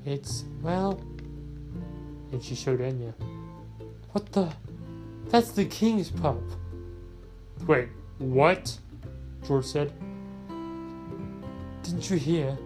It's, 0.05 0.45
well. 0.61 0.99
And 2.31 2.43
she 2.43 2.55
showed 2.55 2.79
Enya. 2.79 3.13
What 4.11 4.31
the? 4.31 4.51
That's 5.29 5.51
the 5.51 5.65
king's 5.65 6.09
pup. 6.09 6.41
Wait, 7.65 7.89
what? 8.17 8.77
George 9.45 9.65
said. 9.65 9.93
Didn't 11.83 12.09
you 12.09 12.17
hear? 12.17 12.57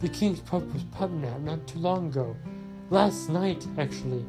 The 0.00 0.08
king's 0.08 0.40
pup 0.40 0.62
was 0.72 0.82
pupnapped 0.84 1.32
out 1.32 1.40
not 1.42 1.66
too 1.66 1.78
long 1.78 2.08
ago. 2.08 2.36
Last 2.90 3.28
night, 3.28 3.66
actually. 3.78 4.24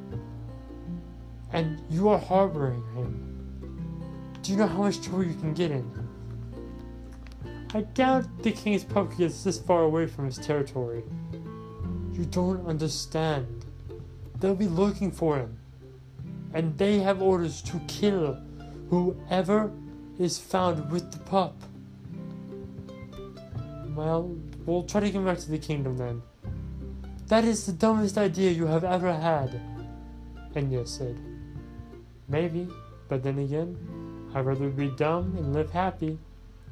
And 1.55 1.81
you 1.89 2.09
are 2.09 2.19
harboring 2.19 2.83
him. 2.95 4.35
Do 4.41 4.51
you 4.51 4.57
know 4.57 4.67
how 4.67 4.79
much 4.79 5.01
trouble 5.01 5.23
you 5.23 5.35
can 5.35 5.53
get 5.53 5.71
in? 5.71 5.89
I 7.73 7.83
doubt 7.93 8.25
the 8.43 8.51
king's 8.51 8.83
pup 8.83 9.17
gets 9.17 9.45
this 9.45 9.57
far 9.57 9.83
away 9.83 10.05
from 10.05 10.25
his 10.25 10.37
territory. 10.37 11.01
You 12.11 12.25
don't 12.25 12.67
understand. 12.67 13.63
They'll 14.41 14.53
be 14.53 14.67
looking 14.67 15.11
for 15.11 15.37
him. 15.37 15.57
And 16.53 16.77
they 16.77 16.99
have 16.99 17.21
orders 17.21 17.61
to 17.61 17.79
kill 17.87 18.37
whoever 18.89 19.71
is 20.19 20.37
found 20.37 20.91
with 20.91 21.09
the 21.13 21.19
pup. 21.19 21.55
Well, 23.95 24.35
we'll 24.65 24.83
try 24.83 24.99
to 24.99 25.09
get 25.09 25.23
back 25.23 25.37
to 25.37 25.51
the 25.51 25.57
kingdom 25.57 25.95
then. 25.95 26.21
That 27.27 27.45
is 27.45 27.65
the 27.65 27.71
dumbest 27.71 28.17
idea 28.17 28.51
you 28.51 28.67
have 28.67 28.83
ever 28.83 29.13
had, 29.13 29.61
Enya 30.53 30.85
said. 30.85 31.17
Maybe, 32.27 32.67
but 33.07 33.23
then 33.23 33.39
again, 33.39 33.77
I'd 34.33 34.45
rather 34.45 34.69
be 34.69 34.89
dumb 34.89 35.35
and 35.37 35.53
live 35.53 35.71
happy 35.71 36.17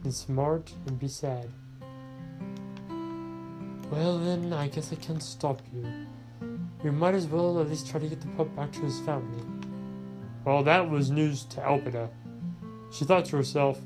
than 0.01 0.12
smart 0.12 0.74
and 0.88 1.00
be 1.00 1.07
sad. 1.07 1.50
Well, 3.91 4.17
then, 4.17 4.51
I 4.51 4.67
guess 4.69 4.91
I 4.91 4.95
can't 4.95 5.22
stop 5.22 5.62
you. 5.72 5.86
We 6.83 6.89
might 6.89 7.13
as 7.13 7.27
well 7.27 7.62
at 7.62 7.69
least 7.69 7.88
try 7.88 8.00
to 8.00 8.07
get 8.07 8.19
the 8.19 8.27
pup 8.29 8.53
back 8.55 8.72
to 8.74 8.79
his 8.81 9.00
family. 9.01 9.43
Well, 10.43 10.63
that 10.63 10.89
was 10.89 11.12
news 11.12 11.45
to 11.45 11.62
Elpida. 11.62 12.10
She 12.91 13.05
thought 13.05 13.25
to 13.25 13.38
herself, 13.38 13.79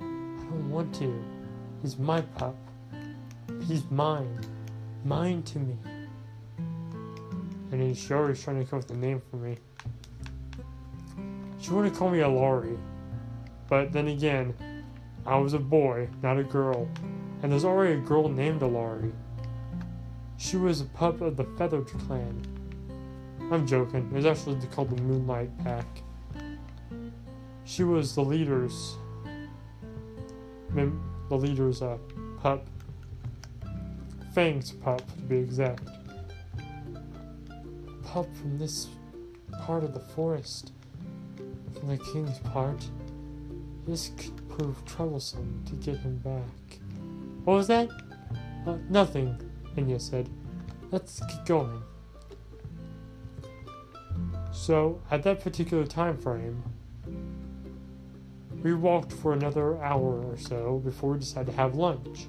I 0.00 0.04
don't 0.04 0.70
want 0.70 0.94
to. 0.96 1.24
He's 1.80 1.96
my 1.96 2.20
pup. 2.20 2.56
He's 3.66 3.88
mine. 3.90 4.40
Mine 5.04 5.42
to 5.44 5.58
me. 5.58 5.76
And 6.58 7.80
then 7.80 7.94
she 7.94 8.12
always 8.12 8.42
trying 8.42 8.62
to 8.62 8.68
come 8.68 8.80
up 8.80 8.88
with 8.88 8.96
a 8.96 9.00
name 9.00 9.22
for 9.30 9.36
me. 9.36 9.56
She 11.60 11.70
wanted 11.70 11.92
to 11.92 11.98
call 11.98 12.10
me 12.10 12.18
Alari. 12.18 12.78
But 13.68 13.92
then 13.92 14.08
again, 14.08 14.54
I 15.26 15.36
was 15.36 15.54
a 15.54 15.58
boy, 15.58 16.08
not 16.22 16.38
a 16.38 16.42
girl. 16.42 16.88
And 17.42 17.52
there's 17.52 17.64
already 17.64 17.94
a 17.94 17.98
girl 17.98 18.28
named 18.28 18.62
Alari. 18.62 19.12
She 20.36 20.56
was 20.56 20.80
a 20.80 20.86
pup 20.86 21.20
of 21.20 21.36
the 21.36 21.44
Feathered 21.44 21.86
clan. 21.86 22.42
I'm 23.52 23.66
joking. 23.66 24.08
It 24.10 24.12
was 24.12 24.26
actually 24.26 24.56
called 24.68 24.90
the 24.90 25.02
Moonlight 25.02 25.50
Pack. 25.58 25.86
She 27.64 27.84
was 27.84 28.14
the 28.14 28.22
leader's, 28.22 28.96
the 30.74 31.36
leader's 31.36 31.82
uh, 31.82 31.98
pup. 32.42 32.66
Fang's 34.34 34.72
pup, 34.72 35.02
to 35.16 35.22
be 35.22 35.36
exact. 35.36 35.84
Pup 38.04 38.26
from 38.36 38.58
this 38.58 38.88
part 39.62 39.84
of 39.84 39.92
the 39.94 40.00
forest, 40.00 40.72
from 41.80 41.88
the 41.88 41.98
king's 41.98 42.38
part. 42.38 42.84
This 43.86 44.12
could 44.16 44.48
prove 44.48 44.84
troublesome 44.84 45.64
to 45.66 45.72
get 45.74 45.96
him 45.98 46.18
back. 46.18 46.78
What 47.44 47.54
was 47.54 47.66
that? 47.68 47.88
Uh, 48.66 48.76
nothing. 48.88 49.36
Enya 49.76 50.00
said. 50.00 50.28
Let's 50.90 51.20
keep 51.20 51.44
going. 51.46 51.82
So, 54.52 55.00
at 55.10 55.22
that 55.22 55.40
particular 55.40 55.86
time 55.86 56.18
frame, 56.18 56.62
we 58.62 58.74
walked 58.74 59.12
for 59.12 59.32
another 59.32 59.82
hour 59.82 60.22
or 60.22 60.36
so 60.36 60.80
before 60.84 61.12
we 61.12 61.20
decided 61.20 61.52
to 61.52 61.56
have 61.56 61.76
lunch. 61.76 62.26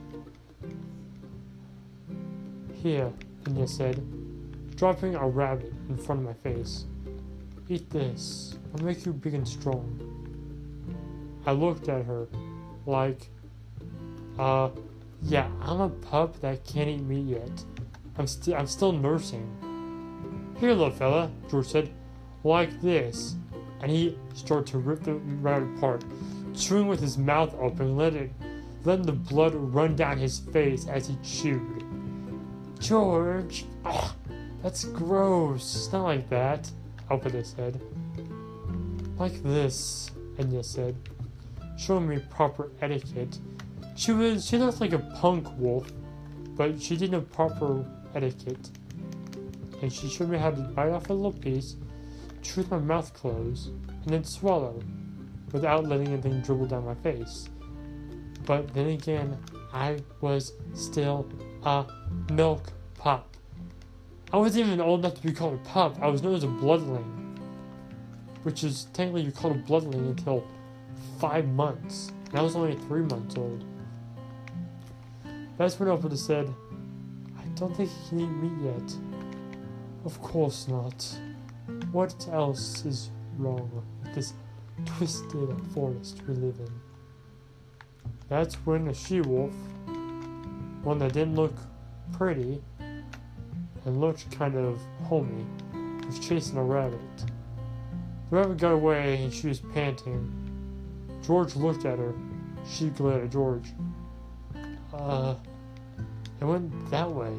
Here, 2.82 3.12
Enya 3.44 3.68
said, 3.68 4.02
dropping 4.78 5.16
a 5.16 5.28
rabbit 5.28 5.74
in 5.90 5.98
front 5.98 6.22
of 6.22 6.26
my 6.26 6.34
face. 6.34 6.86
Eat 7.72 7.90
this. 7.90 8.58
I'll 8.76 8.84
make 8.84 9.06
you 9.06 9.14
big 9.14 9.34
and 9.34 9.48
strong. 9.48 9.98
I 11.46 11.54
looked 11.54 11.88
at 11.88 12.04
her 12.04 12.28
like, 12.86 13.30
uh, 14.38 14.72
yeah, 15.22 15.48
I'm 15.62 15.80
a 15.80 15.88
pup 15.88 16.38
that 16.42 16.66
can't 16.66 16.90
eat 16.90 17.00
meat 17.00 17.28
yet. 17.28 17.64
I'm 18.18 18.28
still 18.28 18.56
I'm 18.56 18.68
still 18.68 18.92
nursing. 18.92 19.48
Here, 20.60 20.74
little 20.74 20.92
fella, 20.92 21.32
George 21.50 21.68
said, 21.68 21.90
like 22.44 22.82
this. 22.82 23.36
And 23.82 23.90
he 23.90 24.20
started 24.34 24.68
to 24.74 24.78
rip 24.78 25.04
the 25.04 25.14
rabbit 25.14 25.78
apart, 25.78 26.04
chewing 26.54 26.90
with 26.90 27.00
his 27.00 27.18
mouth 27.18 27.56
open, 27.58 27.96
let 27.96 28.16
it 28.16 28.32
letting 28.84 29.06
the 29.06 29.14
blood 29.14 29.56
run 29.56 29.96
down 29.96 30.18
his 30.18 30.40
face 30.40 30.90
as 30.90 31.08
he 31.08 31.16
chewed. 31.24 31.86
George, 32.80 33.64
ugh, 33.86 34.12
that's 34.62 34.84
gross. 34.84 35.74
It's 35.74 35.94
not 35.94 36.04
like 36.04 36.28
that, 36.28 36.70
Alpida 37.12 37.44
said. 37.46 37.82
Like 39.18 39.44
this, 39.44 40.10
Enya 40.38 40.64
said, 40.64 40.96
showing 41.78 42.08
me 42.08 42.20
proper 42.30 42.72
etiquette. 42.82 43.38
She 43.98 44.14
was 44.14 44.46
she 44.46 44.58
looked 44.58 44.80
like 44.80 44.94
a 44.94 45.00
punk 45.20 45.46
wolf, 45.58 45.92
but 46.56 46.82
she 46.82 46.96
didn't 46.96 47.16
have 47.16 47.30
proper 47.30 47.86
etiquette. 48.16 48.70
And 49.82 49.92
she 49.92 50.08
showed 50.08 50.30
me 50.30 50.38
how 50.38 50.52
to 50.52 50.62
bite 50.62 50.92
off 50.92 51.10
a 51.10 51.14
little 51.14 51.34
piece, 51.34 51.76
chew 52.42 52.66
my 52.72 52.80
mouth 52.80 53.14
closed, 53.14 53.68
and 53.90 54.06
then 54.06 54.24
swallow, 54.24 54.82
without 55.52 55.84
letting 55.86 56.08
anything 56.08 56.40
dribble 56.40 56.68
down 56.68 56.86
my 56.86 56.96
face. 56.96 57.50
But 58.46 58.74
then 58.74 58.88
again, 58.88 59.38
I 59.74 60.00
was 60.22 60.54
still 60.74 61.30
a 61.64 61.86
milk 62.32 62.72
pup. 62.98 63.31
I 64.34 64.38
wasn't 64.38 64.68
even 64.68 64.80
old 64.80 65.02
enough 65.02 65.16
to 65.16 65.22
be 65.22 65.34
called 65.34 65.56
a 65.56 65.70
pup. 65.70 65.98
I 66.02 66.08
was 66.08 66.24
known 66.24 66.36
as 66.36 66.46
a 66.46 66.48
bloodling, 66.48 67.38
which 68.44 68.64
is 68.64 68.86
technically 68.94 69.24
you're 69.24 69.32
called 69.34 69.58
a 69.58 69.60
bloodling 69.60 70.08
until 70.08 70.48
five 71.20 71.48
months. 71.50 72.12
And 72.30 72.40
I 72.40 72.42
was 72.42 72.56
only 72.56 72.76
three 72.76 73.02
months 73.02 73.36
old. 73.36 73.66
That's 75.58 75.78
when 75.80 75.90
Opera 75.90 76.16
said, 76.16 76.48
I 77.38 77.44
don't 77.56 77.76
think 77.76 77.90
he 77.90 78.10
can 78.10 78.20
eat 78.22 78.30
meat 78.30 78.74
yet. 78.74 78.96
Of 80.06 80.22
course 80.22 80.68
not. 80.70 81.06
What 81.92 82.16
else 82.32 82.86
is 82.86 83.12
wrong 83.38 83.70
with 84.02 84.16
this 84.16 84.34
twisted 84.86 85.50
forest 85.74 86.22
we 86.26 86.36
live 86.36 86.58
in? 86.60 86.72
That's 88.30 88.56
when 88.66 88.88
a 88.88 88.94
she 88.94 89.20
wolf, 89.20 89.54
one 90.84 91.00
that 91.00 91.12
didn't 91.12 91.36
look 91.36 91.54
pretty 92.14 92.62
and 93.86 94.00
looked 94.00 94.30
kind 94.32 94.56
of 94.56 94.80
homey, 95.04 95.46
was 96.06 96.20
chasing 96.20 96.58
a 96.58 96.64
rabbit. 96.64 97.00
The 98.30 98.38
rabbit 98.38 98.58
got 98.58 98.74
away 98.74 99.24
and 99.24 99.34
she 99.34 99.48
was 99.48 99.60
panting. 99.60 100.32
George 101.26 101.56
looked 101.56 101.86
at 101.86 102.00
her. 102.00 102.14
She 102.70 102.90
glared 102.90 103.24
at 103.26 103.32
George. 103.32 103.70
Uh, 104.94 105.36
it 106.40 106.46
went 106.46 106.90
that 106.92 107.10
way. 107.10 107.34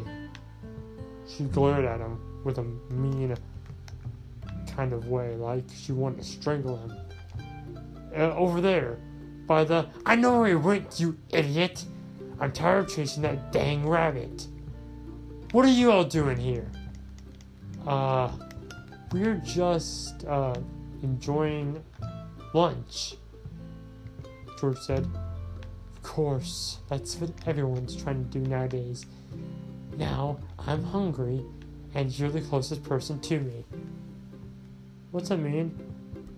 She 1.29 1.45
glared 1.45 1.85
at 1.85 2.01
him 2.01 2.19
with 2.45 2.59
a 2.59 2.65
mean 2.93 3.35
kind 4.75 4.93
of 4.93 5.09
way, 5.09 5.37
like 5.37 5.65
she 5.75 5.93
wanted 5.93 6.19
to 6.19 6.25
strangle 6.25 6.77
him. 6.77 6.97
Uh, 8.17 8.35
over 8.35 8.61
there, 8.61 8.99
by 9.47 9.65
the. 9.65 9.87
I 10.05 10.17
know 10.17 10.41
where 10.41 10.53
it 10.53 10.57
went, 10.57 11.01
you 11.01 11.17
idiot! 11.31 11.85
I'm 12.41 12.53
tired 12.53 12.87
of 12.87 12.95
chasing 12.95 13.23
that 13.23 13.53
dang 13.53 13.89
rabbit. 13.89 14.47
What 15.53 15.67
are 15.67 15.69
you 15.69 15.93
all 15.93 16.05
doing 16.05 16.39
here? 16.39 16.67
Uh, 17.87 18.33
we're 19.13 19.35
just, 19.45 20.25
uh, 20.25 20.55
enjoying 21.03 21.85
lunch, 22.55 23.17
George 24.59 24.79
said. 24.79 25.07
Of 25.95 26.03
course, 26.03 26.79
that's 26.89 27.17
what 27.17 27.33
everyone's 27.47 27.95
trying 27.95 28.25
to 28.25 28.39
do 28.39 28.49
nowadays. 28.49 29.05
Now, 29.99 30.39
I'm 30.59 30.83
hungry, 30.85 31.45
and 31.95 32.19
you're 32.19 32.31
the 32.31 32.41
closest 32.41 32.83
person 32.83 33.21
to 33.21 33.39
me. 33.39 33.67
What's 35.11 35.29
that 35.29 35.37
mean? 35.37 35.79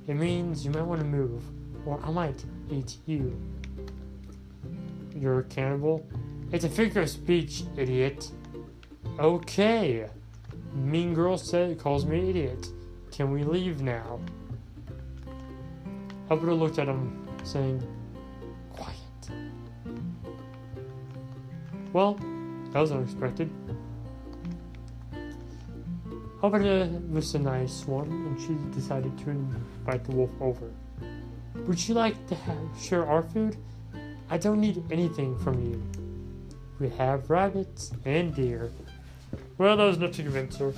It 0.08 0.14
means 0.14 0.64
you 0.64 0.72
might 0.72 0.82
want 0.82 1.00
to 1.02 1.06
move, 1.06 1.40
or 1.86 2.00
I 2.02 2.10
might 2.10 2.44
eat 2.68 2.96
you. 3.06 3.40
You're 5.14 5.38
a 5.38 5.44
cannibal? 5.44 6.04
It's 6.50 6.64
a 6.64 6.68
figure 6.68 7.02
of 7.02 7.10
speech, 7.10 7.62
idiot. 7.76 8.28
Okay. 9.18 10.08
Mean 10.74 11.14
girl 11.14 11.38
said 11.38 11.78
calls 11.78 12.04
me 12.04 12.30
idiot. 12.30 12.68
Can 13.12 13.30
we 13.30 13.44
leave 13.44 13.80
now? 13.80 14.18
Alberto 16.30 16.54
looked 16.54 16.78
at 16.78 16.88
him, 16.88 17.28
saying, 17.44 17.86
Quiet. 18.72 18.98
Well, 21.92 22.14
that 22.72 22.80
was 22.80 22.90
unexpected. 22.90 23.50
Alberta 26.42 26.84
uh, 26.84 26.98
was 27.10 27.34
a 27.34 27.38
nice 27.38 27.86
one, 27.86 28.08
and 28.10 28.40
she 28.40 28.54
decided 28.78 29.16
to 29.18 29.30
invite 29.30 30.04
the 30.04 30.12
wolf 30.12 30.30
over. 30.40 30.70
Would 31.54 31.88
you 31.88 31.94
like 31.94 32.26
to 32.26 32.34
have, 32.34 32.58
share 32.78 33.06
our 33.06 33.22
food? 33.22 33.56
I 34.28 34.38
don't 34.38 34.60
need 34.60 34.82
anything 34.90 35.38
from 35.38 35.62
you. 35.64 35.80
We 36.80 36.88
have 36.96 37.30
rabbits 37.30 37.92
and 38.04 38.34
deer. 38.34 38.72
Well, 39.56 39.76
that 39.76 39.84
was 39.84 39.96
enough 39.96 40.12
to 40.12 40.22
convince 40.22 40.56
her. 40.56 40.72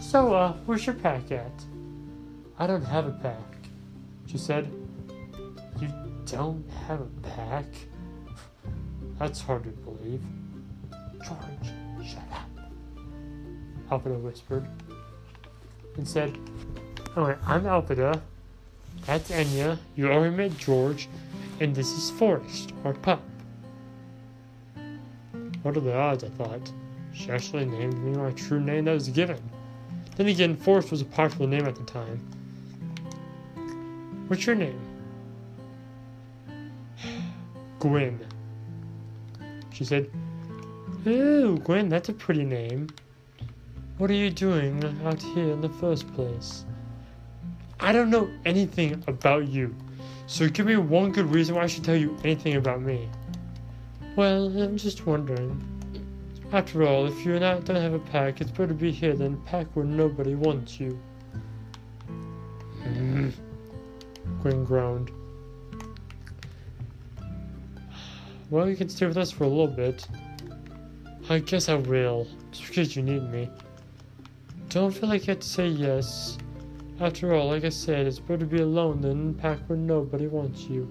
So, 0.00 0.34
uh, 0.34 0.52
where's 0.66 0.84
your 0.86 0.94
pack 0.96 1.30
at? 1.30 1.52
I 2.58 2.66
don't 2.66 2.84
have 2.84 3.06
a 3.06 3.12
pack, 3.12 3.56
she 4.26 4.38
said. 4.38 4.70
You 5.80 5.88
don't 6.26 6.68
have 6.86 7.00
a 7.00 7.08
pack? 7.22 7.66
That's 9.18 9.40
hard 9.40 9.64
to 9.64 9.70
believe. 9.70 10.20
George, 11.24 12.08
shut 12.08 12.22
up. 12.32 12.48
Alpida 13.90 14.18
whispered 14.18 14.66
and 15.96 16.06
said, 16.06 16.36
Alright, 17.16 17.38
I'm 17.46 17.66
Alpida. 17.66 18.20
That's 19.06 19.30
Enya. 19.30 19.78
You 19.96 20.10
already 20.10 20.34
met 20.34 20.56
George. 20.58 21.08
And 21.60 21.74
this 21.74 21.90
is 21.90 22.10
Forrest, 22.10 22.72
our 22.84 22.94
pup. 22.94 23.20
What 25.62 25.76
are 25.76 25.80
the 25.80 25.96
odds, 25.96 26.22
I 26.22 26.28
thought. 26.28 26.70
She 27.12 27.30
actually 27.30 27.64
named 27.64 27.98
me 28.02 28.16
my 28.16 28.30
true 28.32 28.60
name 28.60 28.84
that 28.84 28.92
was 28.92 29.08
given. 29.08 29.40
Then 30.16 30.26
again, 30.26 30.56
Forrest 30.56 30.90
was 30.90 31.00
a 31.00 31.04
popular 31.04 31.48
name 31.48 31.66
at 31.66 31.76
the 31.76 31.84
time. 31.84 32.20
What's 34.28 34.46
your 34.46 34.56
name? 34.56 34.80
Gwen. 37.78 38.26
She 39.72 39.84
said, 39.84 40.10
Ooh, 41.06 41.58
Gwen, 41.58 41.88
that's 41.88 42.08
a 42.08 42.12
pretty 42.12 42.44
name. 42.44 42.88
What 43.98 44.10
are 44.10 44.14
you 44.14 44.30
doing 44.30 44.82
out 45.04 45.22
here 45.22 45.52
in 45.52 45.60
the 45.60 45.68
first 45.68 46.12
place? 46.14 46.64
I 47.80 47.92
don't 47.92 48.10
know 48.10 48.28
anything 48.44 49.02
about 49.06 49.48
you, 49.48 49.74
so 50.26 50.48
give 50.48 50.66
me 50.66 50.76
one 50.76 51.12
good 51.12 51.26
reason 51.26 51.54
why 51.54 51.62
I 51.62 51.66
should 51.68 51.84
tell 51.84 51.96
you 51.96 52.16
anything 52.24 52.56
about 52.56 52.82
me. 52.82 53.08
Well, 54.16 54.46
I'm 54.60 54.76
just 54.76 55.06
wondering. 55.06 55.62
After 56.50 56.82
all, 56.82 57.06
if 57.06 57.26
you 57.26 57.38
don't 57.38 57.68
have 57.68 57.92
a 57.92 57.98
pack, 57.98 58.40
it's 58.40 58.50
better 58.50 58.68
to 58.68 58.74
be 58.74 58.90
here 58.90 59.14
than 59.14 59.36
pack 59.42 59.66
where 59.74 59.84
nobody 59.84 60.34
wants 60.34 60.80
you. 60.80 60.98
Mm. 62.88 63.34
Gwen 64.40 64.64
groaned. 64.64 65.10
Well, 68.48 68.66
you 68.66 68.76
can 68.76 68.88
stay 68.88 69.04
with 69.04 69.18
us 69.18 69.30
for 69.30 69.44
a 69.44 69.48
little 69.48 69.66
bit. 69.66 70.08
I 71.28 71.40
guess 71.40 71.68
I 71.68 71.74
will, 71.74 72.26
just 72.50 72.68
because 72.68 72.96
you 72.96 73.02
need 73.02 73.30
me. 73.30 73.50
Don't 74.70 74.90
feel 74.90 75.10
like 75.10 75.26
you 75.26 75.32
have 75.32 75.40
to 75.40 75.48
say 75.48 75.68
yes. 75.68 76.38
After 76.98 77.34
all, 77.34 77.48
like 77.48 77.64
I 77.64 77.68
said, 77.68 78.06
it's 78.06 78.18
better 78.18 78.38
to 78.38 78.46
be 78.46 78.62
alone 78.62 79.02
than 79.02 79.10
in 79.10 79.30
a 79.30 79.32
pack 79.34 79.58
where 79.66 79.78
nobody 79.78 80.28
wants 80.28 80.62
you. 80.62 80.90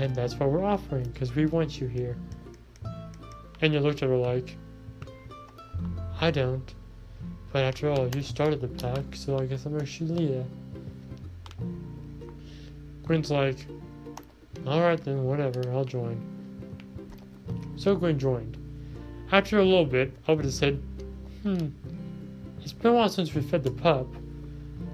And 0.00 0.14
that's 0.14 0.34
what 0.36 0.50
we're 0.50 0.64
offering, 0.64 1.10
because 1.10 1.34
we 1.34 1.44
want 1.44 1.78
you 1.78 1.88
here. 1.88 2.16
And 3.60 3.72
you 3.72 3.80
looked 3.80 4.02
at 4.02 4.08
her 4.08 4.16
like, 4.16 4.56
I 6.20 6.30
don't. 6.30 6.74
But 7.52 7.64
after 7.64 7.88
all, 7.90 8.08
you 8.08 8.22
started 8.22 8.60
the 8.60 8.68
pack, 8.68 9.04
so 9.14 9.38
I 9.38 9.46
guess 9.46 9.66
I'm 9.66 9.78
actually 9.80 10.10
leader. 10.10 10.44
Gwen's 13.06 13.30
like, 13.30 13.66
alright 14.66 15.02
then, 15.04 15.24
whatever, 15.24 15.62
I'll 15.70 15.84
join. 15.84 16.20
So 17.76 17.94
Gwen 17.94 18.18
joined. 18.18 18.56
After 19.32 19.58
a 19.58 19.64
little 19.64 19.86
bit, 19.86 20.12
Alberta 20.28 20.50
said, 20.50 20.82
Hmm, 21.42 21.68
it's 22.62 22.72
been 22.72 22.90
a 22.90 22.94
while 22.94 23.08
since 23.08 23.34
we 23.34 23.42
fed 23.42 23.62
the 23.62 23.70
pup. 23.70 24.08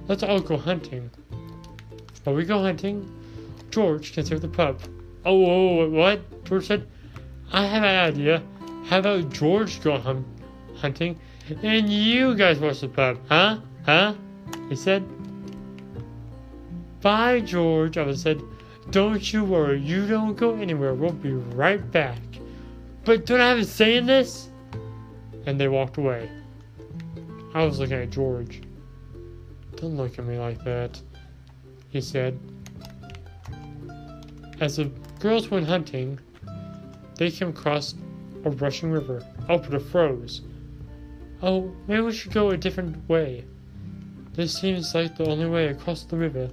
Let's 0.09 0.23
all 0.23 0.41
go 0.41 0.57
hunting. 0.57 1.11
While 2.25 2.37
we 2.37 2.45
go 2.45 2.61
hunting, 2.63 3.11
George 3.71 4.13
can 4.13 4.25
save 4.25 4.43
the 4.43 4.49
pup. 4.49 4.81
Oh, 5.25 5.47
oh, 5.47 5.89
what? 5.89 6.45
George 6.45 6.67
said, 6.67 6.87
I 7.53 7.65
have 7.67 7.83
an 7.83 8.15
idea. 8.15 8.43
How 8.85 8.99
about 8.99 9.31
George 9.31 9.81
go 9.83 9.99
hum- 9.99 10.27
hunting 10.77 11.19
and 11.63 11.89
you 11.91 12.35
guys 12.35 12.59
watch 12.59 12.81
the 12.81 12.89
pub, 12.89 13.19
huh? 13.29 13.59
Huh? 13.85 14.15
He 14.69 14.77
said. 14.77 15.05
Bye, 17.01 17.41
George. 17.41 17.99
I 17.99 18.13
said, 18.15 18.43
Don't 18.91 19.33
you 19.33 19.45
worry. 19.45 19.81
You 19.81 20.07
don't 20.07 20.37
go 20.37 20.55
anywhere. 20.55 20.95
We'll 20.95 21.13
be 21.13 21.33
right 21.33 21.91
back. 21.91 22.21
But 23.05 23.27
don't 23.27 23.41
I 23.41 23.49
have 23.49 23.59
a 23.59 23.65
say 23.65 23.97
in 23.97 24.07
this? 24.07 24.49
And 25.47 25.61
they 25.61 25.69
walked 25.69 25.97
away. 25.97 26.31
I 27.55 27.65
was 27.65 27.81
looking 27.81 27.97
at 27.97 28.11
George. 28.11 28.63
Don't 29.77 29.97
look 29.97 30.19
at 30.19 30.25
me 30.25 30.39
like 30.39 30.63
that, 30.65 31.01
he 31.89 32.01
said. 32.01 32.39
As 34.61 34.77
the 34.77 34.85
girls 35.19 35.51
went 35.51 35.67
hunting, 35.67 36.21
they 37.17 37.31
came 37.33 37.49
across 37.49 37.95
a 38.45 38.51
rushing 38.51 38.91
river. 38.91 39.25
Oh, 39.49 39.55
Alberta 39.55 39.81
froze. 39.81 40.43
Oh, 41.43 41.73
maybe 41.87 42.03
we 42.03 42.13
should 42.13 42.33
go 42.33 42.51
a 42.51 42.57
different 42.57 43.09
way. 43.09 43.45
This 44.35 44.59
seems 44.59 44.95
like 44.95 45.17
the 45.17 45.29
only 45.29 45.49
way 45.49 45.69
across 45.69 46.05
the 46.05 46.17
river, 46.17 46.51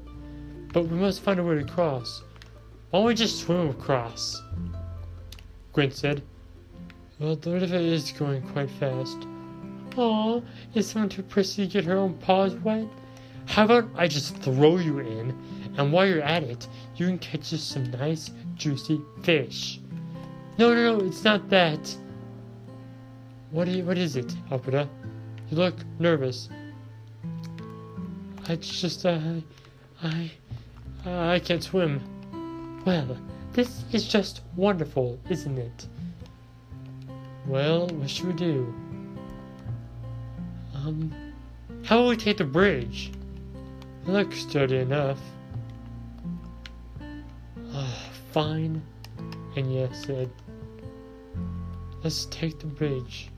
but 0.74 0.88
we 0.88 0.98
must 0.98 1.22
find 1.22 1.40
a 1.40 1.44
way 1.44 1.56
to 1.56 1.64
cross. 1.64 2.24
Why 2.90 3.00
don't 3.00 3.08
we 3.08 3.14
just 3.14 3.40
swim 3.40 3.70
across? 3.70 4.42
Gwen 5.74 5.92
said. 5.92 6.24
Well, 7.20 7.36
the 7.36 7.52
river 7.52 7.76
is 7.76 8.12
going 8.12 8.42
quite 8.42 8.72
fast. 8.72 9.18
Aw, 9.96 10.42
is 10.74 10.90
someone 10.90 11.10
too 11.10 11.24
prissy 11.24 11.68
to 11.68 11.72
get 11.72 11.86
her 11.86 11.98
own 11.98 12.16
paws 12.16 12.56
wet? 12.56 12.88
How 13.46 13.66
about 13.66 13.90
I 13.96 14.08
just 14.08 14.38
throw 14.38 14.78
you 14.78 15.00
in, 15.00 15.36
and 15.78 15.92
while 15.92 16.06
you're 16.06 16.22
at 16.22 16.44
it, 16.44 16.68
you 16.96 17.08
can 17.08 17.18
catch 17.18 17.54
us 17.54 17.62
some 17.62 17.90
nice, 17.92 18.32
juicy 18.56 19.02
fish. 19.24 19.80
No, 20.60 20.74
no, 20.74 20.98
no, 20.98 21.06
it's 21.06 21.24
not 21.24 21.48
that. 21.52 21.96
What, 23.52 23.70
you, 23.70 23.86
what 23.86 23.98
is 23.98 24.18
it, 24.18 24.36
Alberta? 24.52 24.90
You 25.50 25.56
look 25.56 25.74
nervous. 26.00 26.50
I 28.50 28.58
just, 28.58 29.06
uh, 29.06 29.22
I, 30.04 30.30
uh, 31.06 31.28
I 31.30 31.40
can't 31.40 31.64
swim. 31.64 32.02
Well, 32.86 33.18
this 33.54 33.86
is 33.94 34.06
just 34.06 34.42
wonderful, 34.58 35.18
isn't 35.30 35.58
it? 35.58 35.88
Well, 37.48 37.88
what 37.88 38.10
should 38.10 38.28
we 38.28 38.34
do? 38.34 38.76
Um, 40.76 41.16
how 41.86 42.02
will 42.02 42.10
we 42.10 42.18
take 42.18 42.36
the 42.36 42.44
bridge? 42.44 43.14
It 44.06 44.10
looks 44.10 44.40
sturdy 44.40 44.80
enough. 44.80 45.22
Uh, 47.72 47.94
fine. 48.34 48.82
And 49.56 49.74
yes, 49.74 50.06
said, 50.06 50.30
let's 52.04 52.26
take 52.26 52.60
the 52.60 52.66
bridge. 52.66 53.30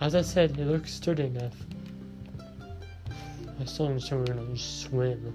As 0.00 0.14
I 0.14 0.22
said, 0.22 0.58
it 0.58 0.66
looks 0.66 0.92
sturdy 0.92 1.24
enough. 1.24 1.54
I 3.58 3.64
still 3.64 3.86
understand 3.86 4.28
we're 4.28 4.34
gonna 4.34 4.52
just 4.52 4.82
swim, 4.82 5.34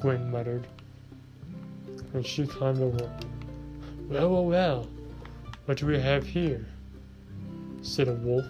Gwen 0.00 0.30
muttered. 0.30 0.66
And 2.14 2.26
she 2.26 2.46
climbed 2.46 2.80
over. 2.80 3.10
Well, 4.08 4.30
well, 4.30 4.44
well, 4.44 4.88
what 5.66 5.78
do 5.78 5.86
we 5.86 5.98
have 5.98 6.26
here? 6.26 6.66
said 7.82 8.08
a 8.08 8.14
wolf. 8.14 8.46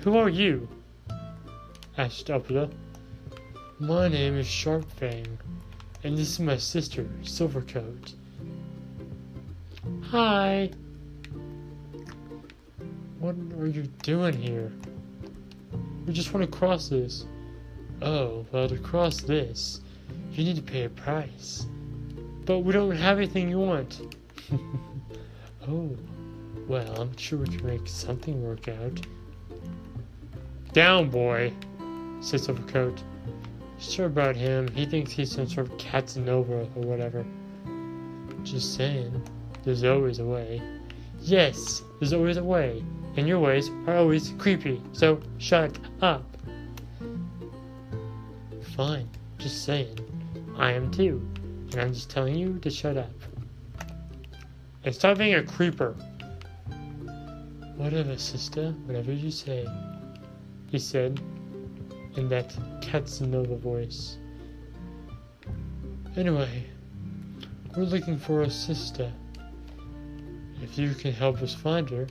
Who 0.00 0.16
are 0.16 0.28
you? 0.28 0.68
asked 1.96 2.30
Alberta. 2.30 2.68
My 3.78 4.08
name 4.08 4.36
is 4.36 4.46
Sharpfang, 4.46 5.26
and 6.04 6.16
this 6.16 6.30
is 6.30 6.40
my 6.40 6.56
sister, 6.56 7.04
Silvercoat. 7.22 8.14
Hi, 10.04 10.70
what 13.22 13.36
are 13.60 13.68
you 13.68 13.84
doing 14.02 14.34
here? 14.34 14.72
We 16.04 16.12
just 16.12 16.34
want 16.34 16.50
to 16.50 16.58
cross 16.58 16.88
this. 16.88 17.24
Oh, 18.02 18.44
well, 18.50 18.68
to 18.68 18.76
cross 18.78 19.20
this, 19.20 19.80
you 20.32 20.42
need 20.42 20.56
to 20.56 20.62
pay 20.62 20.84
a 20.84 20.88
price. 20.88 21.66
But 22.44 22.60
we 22.60 22.72
don't 22.72 22.90
have 22.96 23.18
anything 23.18 23.48
you 23.48 23.60
want. 23.60 24.16
oh, 25.68 25.96
well, 26.66 27.00
I'm 27.00 27.16
sure 27.16 27.38
we 27.38 27.46
can 27.46 27.64
make 27.64 27.86
something 27.86 28.42
work 28.42 28.66
out. 28.66 29.06
Down, 30.72 31.08
boy, 31.08 31.52
said 32.20 32.40
Silvercoat. 32.40 32.98
Sure 33.78 34.06
about 34.06 34.34
him, 34.34 34.66
he 34.74 34.84
thinks 34.84 35.12
he's 35.12 35.30
some 35.30 35.46
sort 35.46 35.70
of 35.70 35.78
Casanova 35.78 36.66
or 36.74 36.82
whatever. 36.82 37.24
Just 38.42 38.74
saying, 38.74 39.22
there's 39.62 39.84
always 39.84 40.18
a 40.18 40.24
way. 40.24 40.60
Yes, 41.20 41.82
there's 42.00 42.12
always 42.12 42.36
a 42.36 42.42
way 42.42 42.82
and 43.16 43.28
your 43.28 43.38
ways 43.38 43.70
are 43.86 43.96
always 43.96 44.30
creepy, 44.38 44.80
so 44.92 45.20
shut 45.38 45.78
up. 46.00 46.24
Fine, 48.76 49.08
just 49.38 49.64
saying. 49.64 49.98
I 50.56 50.72
am 50.72 50.90
too, 50.90 51.26
and 51.72 51.80
I'm 51.80 51.92
just 51.92 52.10
telling 52.10 52.34
you 52.34 52.58
to 52.60 52.70
shut 52.70 52.96
up. 52.96 53.10
And 54.84 54.94
stop 54.94 55.18
being 55.18 55.34
a 55.34 55.42
creeper. 55.42 55.94
Whatever, 57.76 58.16
sister, 58.16 58.72
whatever 58.86 59.12
you 59.12 59.30
say, 59.30 59.66
he 60.70 60.78
said 60.78 61.20
in 62.16 62.28
that 62.28 62.56
Casanova 62.80 63.56
voice. 63.56 64.16
Anyway, 66.16 66.64
we're 67.76 67.84
looking 67.84 68.18
for 68.18 68.42
a 68.42 68.50
sister. 68.50 69.10
If 70.62 70.78
you 70.78 70.94
can 70.94 71.12
help 71.12 71.42
us 71.42 71.54
find 71.54 71.88
her, 71.90 72.06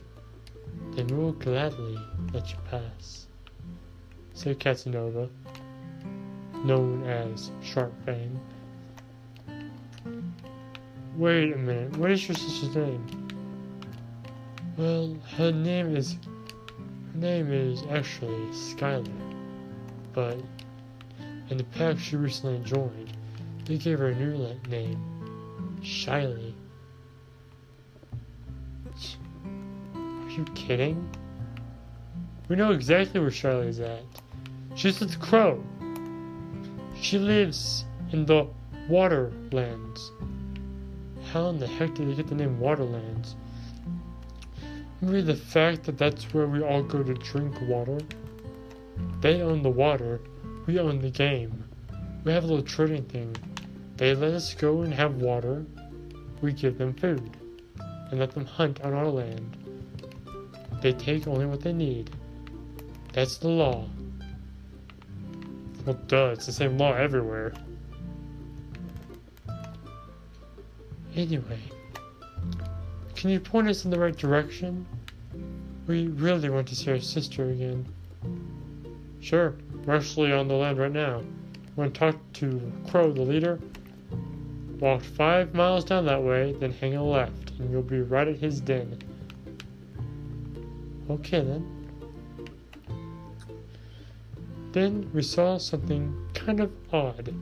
then 0.92 1.06
we 1.06 1.16
will 1.16 1.32
gladly 1.32 1.98
let 2.32 2.50
you 2.50 2.56
pass, 2.70 3.26
said 4.34 4.58
Casanova, 4.60 5.28
known 6.64 7.04
as 7.04 7.50
Sharpfang. 7.62 8.38
Wait 11.16 11.52
a 11.52 11.56
minute, 11.56 11.96
what 11.96 12.10
is 12.10 12.26
your 12.26 12.34
sister's 12.34 12.74
name? 12.74 13.06
Well, 14.76 15.16
her 15.36 15.52
name 15.52 15.94
is 15.94 16.16
her 17.12 17.18
name 17.18 17.52
is 17.52 17.82
actually 17.90 18.46
Skylar, 18.52 19.06
but 20.14 20.38
in 21.50 21.58
the 21.58 21.64
pack 21.64 21.98
she 21.98 22.16
recently 22.16 22.58
joined, 22.64 23.12
they 23.66 23.76
gave 23.76 23.98
her 23.98 24.08
a 24.08 24.14
new 24.14 24.56
name, 24.68 24.98
Shyly. 25.82 26.54
You 30.36 30.44
kidding? 30.54 31.10
We 32.48 32.56
know 32.56 32.72
exactly 32.72 33.20
where 33.20 33.30
Charlotte 33.30 33.68
is 33.68 33.80
at. 33.80 34.02
She's 34.74 34.98
with 34.98 35.20
Crow. 35.20 35.62
She 36.98 37.18
lives 37.18 37.84
in 38.12 38.24
the 38.24 38.46
Waterlands. 38.88 40.10
How 41.32 41.48
in 41.48 41.58
the 41.58 41.66
heck 41.66 41.94
did 41.94 42.08
they 42.08 42.14
get 42.14 42.28
the 42.28 42.34
name 42.34 42.58
Waterlands? 42.58 43.36
Maybe 45.02 45.20
the 45.20 45.36
fact 45.36 45.84
that 45.84 45.98
that's 45.98 46.32
where 46.32 46.46
we 46.46 46.62
all 46.62 46.82
go 46.82 47.02
to 47.02 47.12
drink 47.12 47.54
water. 47.62 47.98
They 49.20 49.42
own 49.42 49.62
the 49.62 49.70
water, 49.70 50.20
we 50.66 50.78
own 50.78 51.00
the 51.00 51.10
game. 51.10 51.64
We 52.24 52.32
have 52.32 52.44
a 52.44 52.46
little 52.46 52.64
trading 52.64 53.04
thing. 53.04 53.36
They 53.98 54.14
let 54.14 54.32
us 54.32 54.54
go 54.54 54.80
and 54.80 54.94
have 54.94 55.16
water, 55.16 55.66
we 56.40 56.54
give 56.54 56.78
them 56.78 56.94
food, 56.94 57.36
and 58.10 58.18
let 58.18 58.32
them 58.32 58.46
hunt 58.46 58.80
on 58.80 58.94
our 58.94 59.08
land. 59.08 59.61
They 60.82 60.92
take 60.92 61.28
only 61.28 61.46
what 61.46 61.60
they 61.60 61.72
need. 61.72 62.10
That's 63.12 63.38
the 63.38 63.48
law. 63.48 63.86
Well, 65.86 65.98
duh, 66.08 66.30
it's 66.32 66.46
the 66.46 66.52
same 66.52 66.76
law 66.76 66.92
everywhere. 66.94 67.52
Anyway, 71.14 71.60
can 73.14 73.30
you 73.30 73.38
point 73.38 73.68
us 73.68 73.84
in 73.84 73.92
the 73.92 73.98
right 73.98 74.16
direction? 74.16 74.84
We 75.86 76.08
really 76.08 76.50
want 76.50 76.66
to 76.68 76.76
see 76.76 76.90
our 76.90 76.98
sister 76.98 77.50
again. 77.50 77.86
Sure, 79.20 79.54
we're 79.84 79.94
actually 79.94 80.32
on 80.32 80.48
the 80.48 80.54
land 80.54 80.78
right 80.78 80.90
now. 80.90 81.22
We're 81.76 81.86
to 81.86 81.92
talk 81.92 82.16
to 82.34 82.72
Crow, 82.90 83.12
the 83.12 83.22
leader. 83.22 83.60
Walk 84.80 85.02
five 85.02 85.54
miles 85.54 85.84
down 85.84 86.06
that 86.06 86.22
way, 86.22 86.56
then 86.58 86.72
hang 86.72 86.96
a 86.96 87.04
left, 87.04 87.52
and 87.58 87.70
you'll 87.70 87.82
be 87.82 88.00
right 88.00 88.26
at 88.26 88.36
his 88.36 88.60
den. 88.60 88.98
Okay 91.10 91.40
then. 91.40 91.82
Then 94.72 95.10
we 95.12 95.22
saw 95.22 95.58
something 95.58 96.14
kind 96.34 96.60
of 96.60 96.72
odd. 96.92 97.34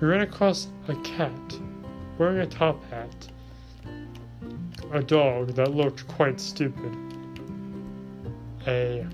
We 0.00 0.08
ran 0.08 0.22
across 0.22 0.68
a 0.88 0.94
cat 0.96 1.58
wearing 2.18 2.38
a 2.38 2.46
top 2.46 2.82
hat. 2.90 3.28
a 4.92 5.02
dog 5.02 5.54
that 5.54 5.74
looked 5.74 6.06
quite 6.08 6.40
stupid. 6.40 6.96
A 8.66 9.06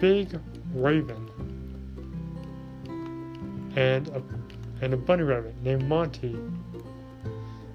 big 0.00 0.38
raven 0.74 1.30
and 3.76 4.08
a, 4.08 4.22
and 4.82 4.94
a 4.94 4.96
bunny 4.96 5.22
rabbit 5.22 5.54
named 5.62 5.88
Monty. 5.88 6.36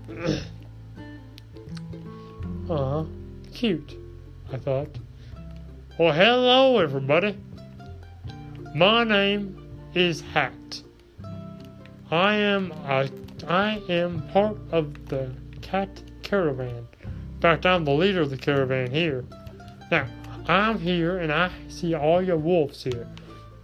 Aw, 2.70 3.06
cute, 3.54 3.96
I 4.54 4.58
thought. 4.58 4.98
Well, 5.98 6.12
hello, 6.12 6.80
everybody. 6.80 7.38
My 8.76 9.06
name 9.06 9.58
is 9.94 10.20
Hat. 10.20 10.82
I 12.10 12.36
am 12.36 12.72
a, 12.72 13.10
I 13.48 13.82
am 13.88 14.28
part 14.34 14.58
of 14.72 15.08
the 15.08 15.32
cat 15.62 16.04
caravan. 16.22 16.86
In 17.02 17.40
fact, 17.40 17.66
I'm 17.66 17.86
the 17.86 17.92
leader 17.92 18.22
of 18.22 18.30
the 18.30 18.38
caravan 18.38 18.92
here. 18.92 19.24
Now, 19.90 20.08
I'm 20.48 20.80
here 20.80 21.20
and 21.20 21.32
I 21.32 21.50
see 21.70 21.94
all 21.94 22.22
your 22.22 22.38
wolves 22.38 22.84
here. 22.84 23.08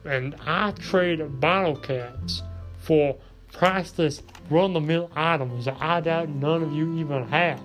And 0.06 0.36
I 0.46 0.72
trade 0.72 1.42
bottle 1.42 1.76
caps 1.76 2.44
for 2.80 3.18
priceless 3.52 4.22
run 4.50 4.72
the 4.72 4.80
mill 4.80 5.12
items 5.18 5.66
that 5.66 5.76
I 5.82 6.00
doubt 6.00 6.30
none 6.30 6.64
of 6.64 6.72
you 6.72 6.98
even 6.98 7.28
have. 7.28 7.60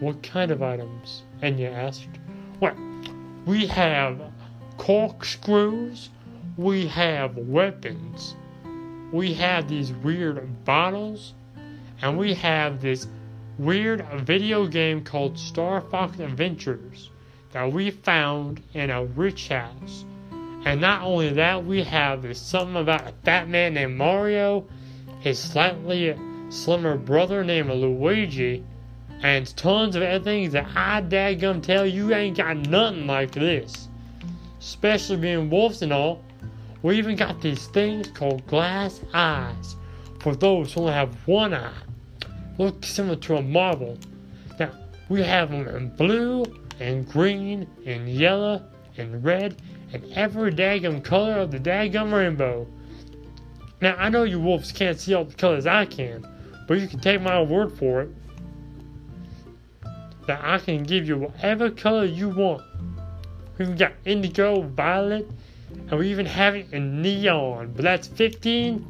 What 0.00 0.22
kind 0.22 0.50
of 0.50 0.62
items? 0.62 1.22
Enya 1.42 1.72
asked. 1.72 2.08
Well, 2.58 2.74
we 3.44 3.66
have 3.66 4.18
corkscrews, 4.78 6.08
we 6.56 6.86
have 6.86 7.36
weapons, 7.36 8.34
we 9.12 9.34
have 9.34 9.68
these 9.68 9.92
weird 9.92 10.64
bottles, 10.64 11.34
and 12.00 12.16
we 12.16 12.32
have 12.32 12.80
this 12.80 13.08
weird 13.58 14.06
video 14.22 14.66
game 14.66 15.04
called 15.04 15.38
Star 15.38 15.82
Fox 15.82 16.18
Adventures 16.18 17.10
that 17.52 17.70
we 17.70 17.90
found 17.90 18.62
in 18.72 18.88
a 18.88 19.04
rich 19.04 19.48
house. 19.48 20.06
And 20.64 20.80
not 20.80 21.02
only 21.02 21.30
that, 21.34 21.66
we 21.66 21.82
have 21.82 22.22
this 22.22 22.40
something 22.40 22.76
about 22.76 23.06
a 23.06 23.12
fat 23.24 23.48
man 23.48 23.74
named 23.74 23.96
Mario, 23.98 24.66
his 25.20 25.38
slightly 25.38 26.16
slimmer 26.48 26.96
brother 26.96 27.44
named 27.44 27.70
Luigi, 27.70 28.64
and 29.22 29.54
tons 29.56 29.96
of 29.96 30.02
other 30.02 30.24
things 30.24 30.52
that 30.52 30.66
I 30.74 31.02
dadgum 31.02 31.62
tell 31.62 31.84
you 31.84 32.14
ain't 32.14 32.38
got 32.38 32.56
nothing 32.56 33.06
like 33.06 33.32
this. 33.32 33.88
Especially 34.58 35.16
being 35.16 35.50
wolves 35.50 35.82
and 35.82 35.92
all. 35.92 36.24
We 36.82 36.96
even 36.96 37.16
got 37.16 37.42
these 37.42 37.66
things 37.68 38.08
called 38.08 38.46
glass 38.46 39.00
eyes 39.12 39.76
for 40.20 40.34
those 40.34 40.72
who 40.72 40.80
only 40.80 40.92
have 40.94 41.14
one 41.26 41.52
eye. 41.52 41.72
Look 42.56 42.84
similar 42.84 43.16
to 43.16 43.36
a 43.36 43.42
marble. 43.42 43.98
Now, 44.58 44.70
we 45.10 45.22
have 45.22 45.50
them 45.50 45.68
in 45.68 45.94
blue 45.96 46.44
and 46.78 47.06
green 47.06 47.66
and 47.84 48.08
yellow 48.08 48.62
and 48.96 49.22
red 49.22 49.60
and 49.92 50.04
every 50.12 50.52
daggum 50.52 51.04
color 51.04 51.38
of 51.38 51.50
the 51.50 51.58
daggum 51.58 52.12
rainbow. 52.12 52.66
Now, 53.82 53.96
I 53.96 54.08
know 54.08 54.24
you 54.24 54.40
wolves 54.40 54.72
can't 54.72 54.98
see 54.98 55.14
all 55.14 55.24
the 55.24 55.34
colors 55.34 55.66
I 55.66 55.84
can, 55.84 56.26
but 56.66 56.78
you 56.78 56.88
can 56.88 57.00
take 57.00 57.20
my 57.20 57.42
word 57.42 57.76
for 57.76 58.02
it 58.02 58.10
that 60.30 60.44
I 60.44 60.58
can 60.58 60.84
give 60.84 61.08
you 61.08 61.16
whatever 61.16 61.70
color 61.70 62.04
you 62.04 62.28
want. 62.28 62.62
We've 63.58 63.76
got 63.76 63.94
indigo, 64.04 64.62
violet, 64.62 65.28
and 65.88 65.98
we 65.98 66.08
even 66.08 66.24
have 66.24 66.54
it 66.54 66.72
in 66.72 67.02
neon. 67.02 67.72
But 67.74 67.82
that's 67.82 68.06
15 68.06 68.86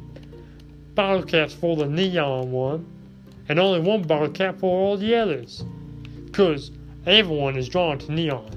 bottle 0.93 1.23
caps 1.23 1.51
for 1.51 1.75
the 1.75 1.87
neon 1.87 2.51
one, 2.51 2.85
and 3.49 3.59
only 3.59 3.79
one 3.79 4.03
bottle 4.03 4.29
cap 4.29 4.59
for 4.59 4.67
all 4.67 4.97
the 4.97 5.15
others. 5.15 5.63
Because 6.25 6.69
everyone 7.07 7.57
is 7.57 7.67
drawn 7.67 7.97
to 7.97 8.11
neon. 8.11 8.51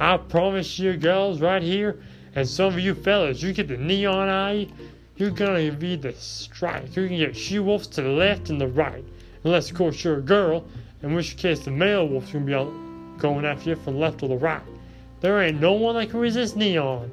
I 0.00 0.16
promise 0.16 0.76
you, 0.76 0.96
girls, 0.96 1.40
right 1.40 1.62
here, 1.62 2.00
and 2.34 2.48
some 2.48 2.74
of 2.74 2.80
you 2.80 2.96
fellas, 2.96 3.42
you 3.42 3.52
get 3.52 3.68
the 3.68 3.76
neon 3.76 4.28
eye, 4.28 4.66
you're 5.14 5.30
gonna 5.30 5.70
be 5.70 5.94
the 5.94 6.12
strike. 6.14 6.96
You 6.96 7.06
can 7.06 7.16
get 7.16 7.36
she 7.36 7.60
wolves 7.60 7.86
to 7.86 8.02
the 8.02 8.08
left 8.08 8.50
and 8.50 8.60
the 8.60 8.66
right. 8.66 9.04
Unless, 9.44 9.70
of 9.70 9.76
course, 9.76 10.02
you're 10.02 10.18
a 10.18 10.20
girl 10.20 10.64
in 11.04 11.14
which 11.14 11.36
case 11.36 11.60
the 11.60 11.70
male 11.70 12.08
wolf's 12.08 12.32
gonna 12.32 12.46
be 12.46 12.54
out 12.54 12.72
going 13.18 13.44
after 13.44 13.70
you 13.70 13.76
from 13.76 13.98
left 13.98 14.22
or 14.22 14.28
the 14.28 14.36
right. 14.36 14.62
There 15.20 15.40
ain't 15.40 15.60
no 15.60 15.74
one 15.74 15.94
that 15.96 16.08
can 16.08 16.18
resist 16.18 16.56
neon. 16.56 17.10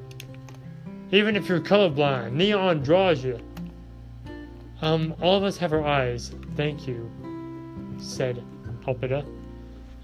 Even 1.10 1.36
if 1.36 1.46
you're 1.46 1.60
colorblind, 1.60 2.32
neon 2.32 2.82
draws 2.82 3.22
you. 3.22 3.38
Um, 4.80 5.14
all 5.20 5.36
of 5.36 5.44
us 5.44 5.58
have 5.58 5.74
our 5.74 5.84
eyes. 5.84 6.32
Thank 6.56 6.88
you, 6.88 7.10
said 7.98 8.42
Alpida. 8.88 9.26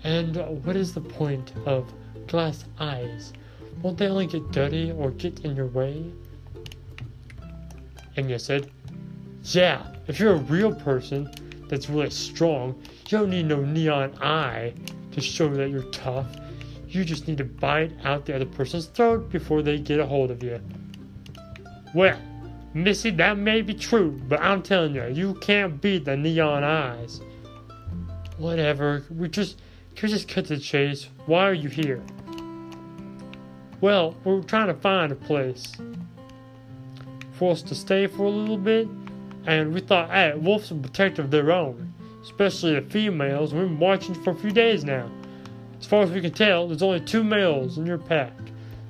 And 0.05 0.37
what 0.67 0.77
is 0.77 0.93
the 0.93 1.01
point 1.01 1.55
of 1.65 1.91
glass 2.27 2.67
eyes? 2.79 3.33
Won't 3.81 3.97
they 3.97 4.09
only 4.09 4.27
get 4.27 4.53
dirty 4.53 4.93
or 4.93 5.13
get 5.13 5.41
in 5.47 5.57
your 5.57 5.67
way? 5.67 6.13
Enya 8.19 8.39
said, 8.39 8.71
Yeah, 9.45 9.95
if 10.07 10.21
you're 10.21 10.35
a 10.35 10.37
real 10.37 10.75
person 10.75 11.31
that's 11.69 11.89
really 11.89 12.11
strong, 12.11 12.75
you 13.09 13.19
don't 13.19 13.31
need 13.31 13.47
no 13.47 13.61
neon 13.61 14.15
eye 14.23 14.75
to 15.13 15.21
show 15.21 15.49
that 15.49 15.71
you're 15.71 15.83
tough. 15.85 16.27
You 16.89 17.05
just 17.05 17.29
need 17.29 17.39
to 17.39 17.45
bite 17.45 17.93
out 18.05 18.25
the 18.25 18.35
other 18.35 18.47
person's 18.47 18.87
throat 18.87 19.31
before 19.31 19.63
they 19.63 19.79
get 19.79 20.01
a 20.01 20.07
hold 20.07 20.31
of 20.31 20.43
you. 20.43 20.61
Well, 21.95 22.19
Missy, 22.75 23.11
that 23.11 23.39
may 23.39 23.63
be 23.63 23.75
true, 23.75 24.21
but 24.29 24.41
I'm 24.41 24.63
telling 24.63 24.95
you, 24.95 25.07
you 25.09 25.35
can't 25.35 25.81
beat 25.81 26.05
the 26.05 26.17
neon 26.17 26.65
eyes. 26.65 27.21
Whatever, 28.37 29.05
we 29.11 29.29
just 29.29 29.59
can 29.97 30.09
we 30.09 30.13
just 30.15 30.29
cut 30.29 30.47
to 30.47 30.55
the 30.55 30.61
chase. 30.61 31.09
Why 31.27 31.49
are 31.49 31.55
you 31.55 31.69
here? 31.69 32.01
Well, 33.81 34.15
we're 34.23 34.43
trying 34.43 34.69
to 34.69 34.75
find 34.75 35.11
a 35.11 35.17
place 35.17 35.73
for 37.33 37.53
us 37.53 37.63
to 37.63 37.75
stay 37.75 38.07
for 38.07 38.25
a 38.27 38.31
little 38.31 38.59
bit, 38.59 38.87
and 39.49 39.75
we 39.75 39.81
thought, 39.81 40.11
hey, 40.11 40.35
wolves 40.37 40.71
are 40.71 40.77
protective 40.77 41.25
of 41.25 41.31
their 41.33 41.51
own 41.51 41.93
especially 42.29 42.75
the 42.75 42.83
females. 42.83 43.55
We've 43.55 43.65
been 43.65 43.79
watching 43.79 44.15
for 44.15 44.31
a 44.31 44.37
few 44.37 44.51
days 44.51 44.85
now. 44.85 45.11
As 45.81 45.87
far 45.87 46.03
as 46.03 46.11
we 46.11 46.21
can 46.21 46.33
tell, 46.33 46.69
there's 46.69 46.83
only 46.83 47.01
two 47.01 47.25
males 47.25 47.79
in 47.79 47.87
your 47.87 47.99
pack 47.99 48.33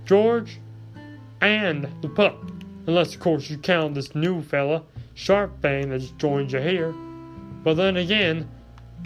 George 0.05 0.59
and 1.41 1.89
the 2.01 2.09
pup. 2.09 2.43
Unless, 2.87 3.15
of 3.15 3.21
course, 3.21 3.49
you 3.51 3.59
count 3.59 3.95
this 3.95 4.15
new 4.15 4.43
fella, 4.43 4.83
Sharpfang, 5.15 5.91
that 5.91 6.01
just 6.01 6.19
joined 6.19 6.51
you 6.51 6.61
here. 6.61 6.93
But 7.63 7.75
then 7.75 7.99
again, 7.99 8.49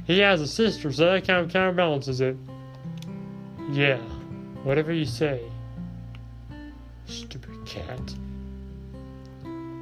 he 0.07 0.21
has 0.21 0.41
a 0.41 0.47
sister, 0.47 0.93
so 0.93 1.11
that 1.11 1.27
kind 1.27 1.45
of 1.45 1.53
counterbalances 1.53 2.21
it. 2.21 2.37
Yeah, 3.73 3.99
whatever 4.63 4.93
you 4.93 5.05
say. 5.05 5.43
Stupid 7.07 7.67
cat. 7.67 8.15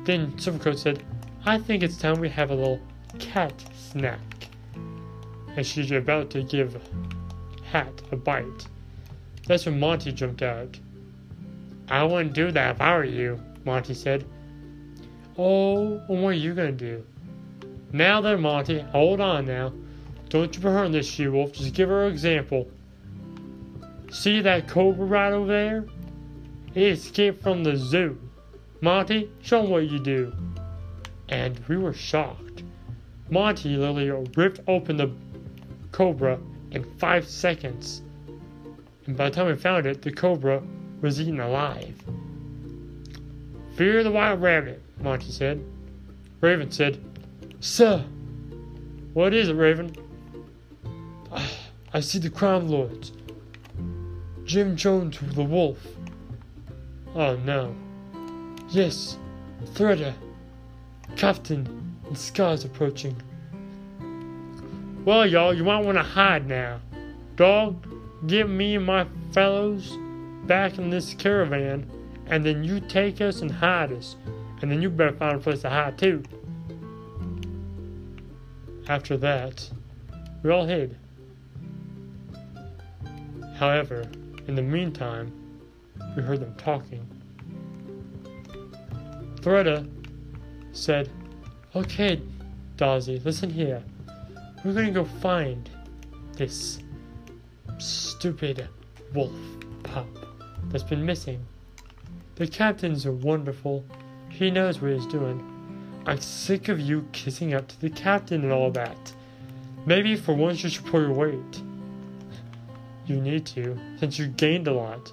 Then 0.05 0.33
Silvercoat 0.39 0.79
said, 0.79 1.05
I 1.47 1.59
think 1.59 1.83
it's 1.83 1.97
time 1.97 2.21
we 2.21 2.29
have 2.29 2.51
a 2.51 2.55
little 2.55 2.81
cat 3.19 3.55
snack 3.75 4.21
and 5.57 5.67
she's 5.67 5.91
about 5.91 6.31
to 6.31 6.43
give 6.43 6.81
Hat 7.65 8.03
a 8.11 8.17
bite. 8.17 8.67
That's 9.47 9.65
when 9.65 9.79
Monty 9.79 10.13
jumped 10.13 10.43
out. 10.43 10.79
I 11.89 12.05
wouldn't 12.05 12.35
do 12.35 12.51
that 12.51 12.77
if 12.77 12.81
I 12.81 12.97
were 12.97 13.05
you, 13.05 13.41
Monty 13.65 13.95
said. 13.95 14.25
Oh, 15.39 15.99
what 16.09 16.29
are 16.29 16.33
you 16.33 16.55
gonna 16.55 16.73
do? 16.73 17.05
Now 17.93 18.21
then, 18.21 18.41
Monty, 18.41 18.81
hold 18.81 19.21
on 19.21 19.47
now. 19.47 19.73
Don't 20.29 20.55
you 20.55 20.63
hurt 20.63 20.93
this 20.93 21.07
she 21.07 21.27
wolf, 21.29 21.53
just 21.53 21.75
give 21.75 21.89
her 21.89 22.07
an 22.07 22.13
example. 22.13 22.71
See 24.11 24.41
that 24.41 24.69
cobra 24.69 25.07
right 25.07 25.33
over 25.33 25.47
there? 25.47 25.87
It 26.75 26.93
escaped 26.93 27.43
from 27.43 27.65
the 27.65 27.77
zoo. 27.77 28.19
Monty, 28.81 29.31
show 29.43 29.65
him 29.65 29.71
what 29.71 29.89
you 29.91 29.99
do. 29.99 30.33
And 31.31 31.59
we 31.69 31.77
were 31.77 31.95
shocked. 31.95 32.65
Monty 33.31 33.77
literally 33.77 34.11
ripped 34.37 34.61
open 34.67 34.97
the 34.97 35.11
cobra 35.93 36.39
in 36.73 36.85
five 36.99 37.27
seconds. 37.27 38.03
And 39.07 39.17
by 39.17 39.31
the 39.31 39.37
time 39.37 39.47
we 39.47 39.57
found 39.57 39.87
it, 39.87 40.03
the 40.03 40.13
cobra 40.13 40.63
was 41.01 41.21
eaten 41.21 41.41
alive. 41.41 41.95
Fear 43.77 44.03
the 44.03 44.11
wild 44.11 44.43
rabbit, 44.43 44.83
Monty 45.01 45.31
said. 45.31 45.65
Raven 46.41 46.71
said, 46.71 47.03
Sir, 47.61 48.05
what 49.15 49.33
is 49.33 49.49
it, 49.49 49.55
Raven? 49.55 49.95
Ah, 51.33 51.51
I 51.95 52.01
see 52.01 52.19
the 52.19 52.31
Crime 52.31 52.69
Lords. 52.69 53.13
Jim 54.45 54.75
Jones 54.75 55.19
the 55.21 55.45
wolf. 55.45 55.79
Oh 57.15 57.37
no. 57.37 57.75
Yes, 58.71 59.17
Threader, 59.75 60.15
Captain, 61.17 61.67
and 62.07 62.17
Scar's 62.17 62.65
approaching. 62.65 63.17
Well, 65.05 65.27
y'all, 65.27 65.55
you 65.55 65.65
might 65.65 65.85
want 65.85 65.99
to 65.99 66.03
hide 66.03 66.47
now. 66.47 66.81
Dog, 67.37 67.87
get 68.27 68.49
me 68.49 68.77
and 68.77 68.87
my 68.87 69.07
fellows 69.33 69.97
back 70.47 70.79
in 70.79 70.91
this 70.91 71.15
caravan, 71.15 71.89
and 72.27 72.45
then 72.45 72.65
you 72.65 72.81
take 72.81 73.21
us 73.21 73.41
and 73.41 73.51
hide 73.51 73.93
us. 73.93 74.17
And 74.63 74.71
then 74.71 74.83
you 74.83 74.91
better 74.91 75.13
find 75.13 75.37
a 75.37 75.39
place 75.39 75.63
to 75.63 75.71
hide 75.71 75.97
too. 75.97 76.23
After 78.89 79.17
that, 79.17 79.71
we 80.43 80.51
all 80.51 80.67
hid 80.67 80.97
However, 83.61 84.07
in 84.49 84.55
the 84.55 84.63
meantime, 84.63 85.31
we 86.17 86.23
heard 86.23 86.41
them 86.41 86.55
talking. 86.57 87.07
Thoretta 89.43 89.87
said, 90.73 91.09
Okay, 91.75 92.21
Dawsey, 92.77 93.25
listen 93.25 93.51
here. 93.51 93.83
We're 94.65 94.75
gonna 94.75 94.91
go 94.91 95.05
find 95.05 95.71
this 96.35 96.81
stupid 97.79 98.69
wolf 99.15 99.33
pup 99.83 100.09
that's 100.69 100.85
been 100.85 101.05
missing. 101.05 101.45
The 102.37 102.47
captain's 102.47 103.07
wonderful. 103.07 103.85
He 104.29 104.51
knows 104.51 104.81
what 104.81 104.93
he's 104.93 105.07
doing. 105.07 105.47
I'm 106.07 106.21
sick 106.21 106.69
of 106.69 106.81
you 106.81 107.07
kissing 107.13 107.55
up 107.55 107.69
to 107.69 107.81
the 107.81 107.91
captain 107.91 108.43
and 108.43 108.53
all 108.53 108.71
that. 108.71 109.13
Maybe 109.87 110.17
for 110.17 110.35
once 110.35 110.63
you 110.63 110.71
should 110.71 110.87
pull 110.87 111.03
your 111.03 111.13
weight. 111.13 111.63
You 113.07 113.21
need 113.21 113.47
to, 113.47 113.79
since 113.99 114.19
you 114.19 114.29
gained 114.29 114.69
a 114.69 114.73
lot. 114.73 115.13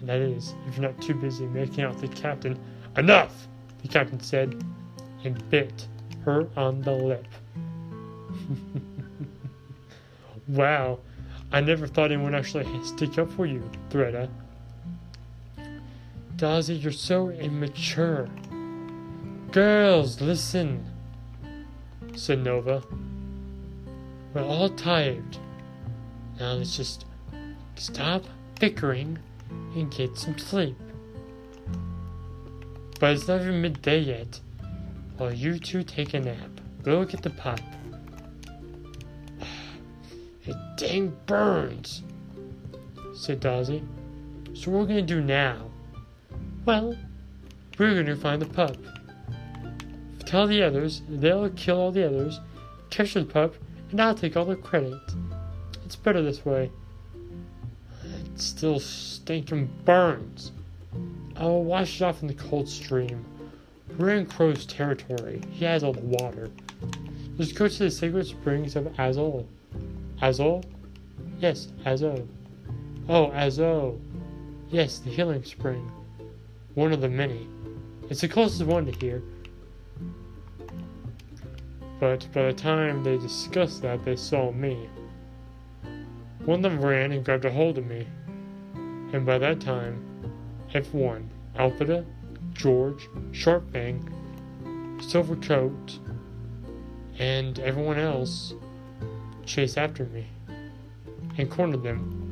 And 0.00 0.08
that 0.08 0.18
is, 0.18 0.54
if 0.68 0.76
you're 0.76 0.90
not 0.90 1.00
too 1.00 1.14
busy 1.14 1.46
making 1.46 1.84
out 1.84 2.00
with 2.00 2.10
the 2.10 2.20
captain. 2.20 2.58
Enough! 2.96 3.46
The 3.82 3.88
captain 3.88 4.20
said, 4.20 4.62
and 5.26 5.50
bit 5.50 5.86
her 6.24 6.48
on 6.56 6.80
the 6.82 6.92
lip. 6.92 7.26
wow, 10.48 10.98
I 11.52 11.60
never 11.60 11.86
thought 11.86 12.12
anyone 12.12 12.34
actually 12.34 12.66
stick 12.84 13.18
up 13.18 13.30
for 13.32 13.46
you, 13.46 13.68
Thoretta. 13.90 14.28
Dazzy, 16.36 16.82
you're 16.82 16.92
so 16.92 17.30
immature. 17.30 18.28
Girls, 19.52 20.20
listen, 20.20 20.84
said 22.14 22.44
Nova. 22.44 22.82
We're 24.34 24.44
all 24.44 24.68
tired. 24.68 25.38
Now 26.38 26.52
let's 26.52 26.76
just 26.76 27.06
stop 27.76 28.24
bickering 28.60 29.18
and 29.74 29.90
get 29.90 30.18
some 30.18 30.36
sleep. 30.38 30.76
But 33.00 33.14
it's 33.14 33.28
not 33.28 33.40
even 33.40 33.62
midday 33.62 34.00
yet. 34.00 34.40
While 35.16 35.32
you 35.32 35.58
two 35.58 35.82
take 35.82 36.12
a 36.12 36.20
nap, 36.20 36.60
go 36.82 37.04
get 37.04 37.22
the 37.22 37.30
pup. 37.30 37.60
It 40.44 40.56
dang 40.76 41.16
burns, 41.26 42.02
said 43.14 43.40
Dawsey. 43.40 43.82
So 44.54 44.70
what 44.70 44.82
we're 44.82 44.86
gonna 44.86 45.02
do 45.02 45.20
now? 45.20 45.70
Well, 46.64 46.96
we're 47.78 47.94
gonna 47.94 48.14
find 48.14 48.40
the 48.40 48.46
pup. 48.46 48.76
Tell 50.24 50.46
the 50.46 50.62
others, 50.62 51.02
they'll 51.08 51.48
kill 51.50 51.80
all 51.80 51.92
the 51.92 52.06
others, 52.06 52.40
catch 52.90 53.14
the 53.14 53.24
pup, 53.24 53.54
and 53.90 54.00
I'll 54.00 54.14
take 54.14 54.36
all 54.36 54.44
the 54.44 54.56
credit. 54.56 55.00
It's 55.84 55.96
better 55.96 56.22
this 56.22 56.44
way. 56.44 56.70
It 58.04 58.40
still 58.40 58.80
stinking 58.80 59.70
burns. 59.84 60.52
I'll 61.36 61.64
wash 61.64 62.00
it 62.00 62.04
off 62.04 62.22
in 62.22 62.28
the 62.28 62.34
cold 62.34 62.68
stream. 62.68 63.24
We're 63.98 64.10
in 64.10 64.26
Crow's 64.26 64.66
territory. 64.66 65.40
He 65.50 65.64
has 65.64 65.82
all 65.82 65.94
the 65.94 66.00
water. 66.00 66.50
Let's 67.38 67.52
go 67.52 67.66
to 67.66 67.78
the 67.78 67.90
sacred 67.90 68.26
springs 68.26 68.76
of 68.76 68.92
Azul. 68.98 69.48
Azul? 70.20 70.64
Yes, 71.38 71.68
Azul. 71.84 72.28
Oh, 73.08 73.30
Azul. 73.32 73.98
Yes, 74.68 74.98
the 74.98 75.10
healing 75.10 75.44
spring. 75.44 75.90
One 76.74 76.92
of 76.92 77.00
the 77.00 77.08
many. 77.08 77.46
It's 78.10 78.20
the 78.20 78.28
closest 78.28 78.64
one 78.64 78.84
to 78.84 78.92
here. 78.92 79.22
But 81.98 82.28
by 82.34 82.46
the 82.46 82.52
time 82.52 83.02
they 83.02 83.16
discussed 83.16 83.80
that, 83.80 84.04
they 84.04 84.16
saw 84.16 84.52
me. 84.52 84.88
One 86.44 86.62
of 86.64 86.70
them 86.70 86.84
ran 86.84 87.12
and 87.12 87.24
grabbed 87.24 87.46
a 87.46 87.50
hold 87.50 87.78
of 87.78 87.86
me. 87.86 88.06
And 88.74 89.24
by 89.24 89.38
that 89.38 89.60
time, 89.60 90.02
F1, 90.74 91.26
Alphida, 91.58 92.04
George, 92.56 93.08
Sharpfang, 93.32 94.02
Silvercoat, 94.98 95.98
and 97.18 97.58
everyone 97.60 97.98
else 97.98 98.54
chased 99.44 99.78
after 99.78 100.04
me 100.06 100.26
and 101.38 101.50
cornered 101.50 101.82
them. 101.82 102.22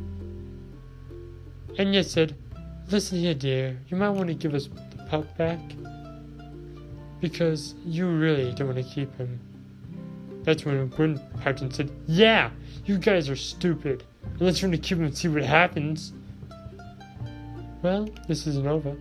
And 1.78 1.94
yet 1.94 2.06
said, 2.06 2.36
Listen 2.90 3.18
here, 3.18 3.34
dear, 3.34 3.78
you 3.88 3.96
might 3.96 4.10
want 4.10 4.28
to 4.28 4.34
give 4.34 4.54
us 4.54 4.68
the 4.68 5.04
pup 5.04 5.36
back 5.38 5.58
because 7.20 7.74
you 7.84 8.06
really 8.06 8.52
don't 8.52 8.68
want 8.68 8.86
to 8.86 8.94
keep 8.94 9.16
him. 9.16 9.40
That's 10.42 10.64
when 10.64 10.88
Gwen 10.88 11.18
Patton 11.40 11.70
said, 11.70 11.90
Yeah, 12.06 12.50
you 12.84 12.98
guys 12.98 13.30
are 13.30 13.36
stupid. 13.36 14.04
Let's 14.38 14.58
try 14.58 14.70
to 14.70 14.78
keep 14.78 14.98
him 14.98 15.04
and 15.04 15.16
see 15.16 15.28
what 15.28 15.42
happens. 15.42 16.12
Well, 17.82 18.08
this 18.28 18.46
isn't 18.46 18.66
over. 18.66 18.96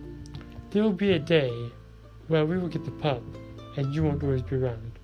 There 0.74 0.82
will 0.82 0.90
be 0.90 1.12
a 1.12 1.20
day 1.20 1.70
where 2.26 2.44
we 2.44 2.58
will 2.58 2.66
get 2.66 2.84
the 2.84 2.90
pup, 2.90 3.22
and 3.76 3.94
you 3.94 4.02
won't 4.02 4.24
always 4.24 4.42
be 4.42 4.56
around 4.56 4.98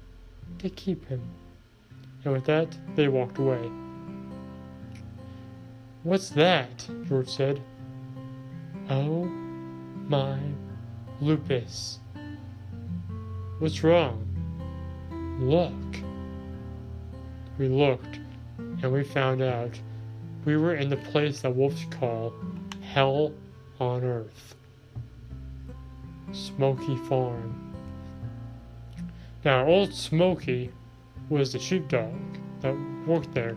to 0.59 0.69
keep 0.69 1.07
him. 1.07 1.23
And 2.25 2.33
with 2.33 2.45
that, 2.47 2.77
they 2.97 3.07
walked 3.07 3.39
away. 3.39 3.71
What's 6.03 6.31
that? 6.31 6.89
George 7.07 7.29
said. 7.29 7.63
Oh 8.89 9.27
my 10.09 10.41
lupus. 11.21 12.01
What's 13.61 13.85
wrong? 13.85 14.27
Look. 15.39 16.03
We 17.59 17.69
looked, 17.69 18.19
and 18.59 18.93
we 18.93 19.05
found 19.05 19.41
out 19.41 19.79
we 20.45 20.57
were 20.57 20.75
in 20.75 20.89
the 20.89 20.97
place 20.97 21.43
that 21.43 21.55
wolves 21.55 21.87
call 21.93 22.35
Hell 22.83 23.33
on 23.79 24.03
Earth. 24.03 24.57
Smoky 26.33 26.97
Farm. 26.97 27.75
Now, 29.45 29.67
old 29.67 29.95
Smoky 29.95 30.71
was 31.29 31.53
the 31.53 31.59
sheepdog 31.59 32.15
that 32.61 32.77
worked 33.07 33.33
there, 33.33 33.57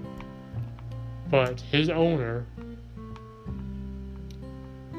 but 1.29 1.59
his 1.59 1.89
owner 1.89 2.45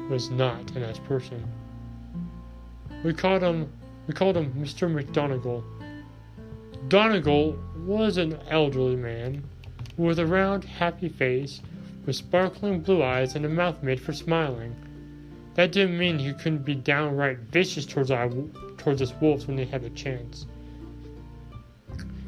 was 0.09 0.29
not 0.29 0.71
a 0.75 0.79
nice 0.79 0.99
person. 0.99 1.43
We 3.03 3.13
called 3.13 3.41
him 3.41 3.71
we 4.07 4.13
called 4.13 4.37
him 4.37 4.53
Mr. 4.53 4.87
McDonagall 4.91 5.63
Donegal 6.87 7.57
was 7.77 8.17
an 8.17 8.37
elderly 8.47 8.95
man 8.95 9.43
with 9.97 10.19
a 10.19 10.25
round, 10.27 10.63
happy 10.63 11.09
face, 11.09 11.61
with 12.05 12.15
sparkling 12.15 12.81
blue 12.81 13.01
eyes 13.01 13.35
and 13.35 13.43
a 13.43 13.49
mouth 13.49 13.81
made 13.81 13.99
for 13.99 14.13
smiling. 14.13 14.75
That 15.55 15.71
didn't 15.71 15.97
mean 15.97 16.19
he 16.19 16.33
couldn't 16.33 16.65
be 16.65 16.75
downright 16.75 17.39
vicious 17.39 17.85
towards 17.85 18.11
our, 18.11 18.29
towards 18.77 19.01
us 19.01 19.13
wolves 19.21 19.47
when 19.47 19.55
they 19.55 19.65
had 19.65 19.83
a 19.83 19.89
chance. 19.89 20.45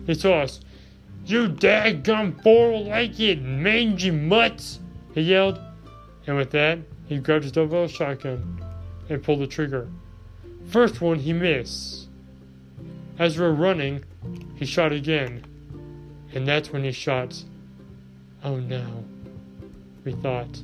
He 0.05 0.13
saw 0.13 0.41
us. 0.41 0.61
You 1.25 1.49
daggum 1.49 2.41
four-legged 2.41 3.43
mangy 3.43 4.11
mutts! 4.11 4.79
He 5.13 5.21
yelled, 5.21 5.59
and 6.25 6.37
with 6.37 6.51
that, 6.51 6.79
he 7.07 7.17
grabbed 7.17 7.43
his 7.43 7.51
double 7.51 7.87
shotgun 7.87 8.63
and 9.09 9.21
pulled 9.21 9.41
the 9.41 9.47
trigger. 9.47 9.89
First 10.69 11.01
one 11.01 11.19
he 11.19 11.33
missed. 11.33 12.07
As 13.19 13.37
we 13.37 13.43
were 13.43 13.53
running, 13.53 14.05
he 14.55 14.65
shot 14.65 14.93
again, 14.93 15.43
and 16.33 16.47
that's 16.47 16.71
when 16.71 16.83
he 16.83 16.91
shot. 16.93 17.43
Oh 18.43 18.57
no, 18.57 19.03
we 20.05 20.13
thought, 20.13 20.61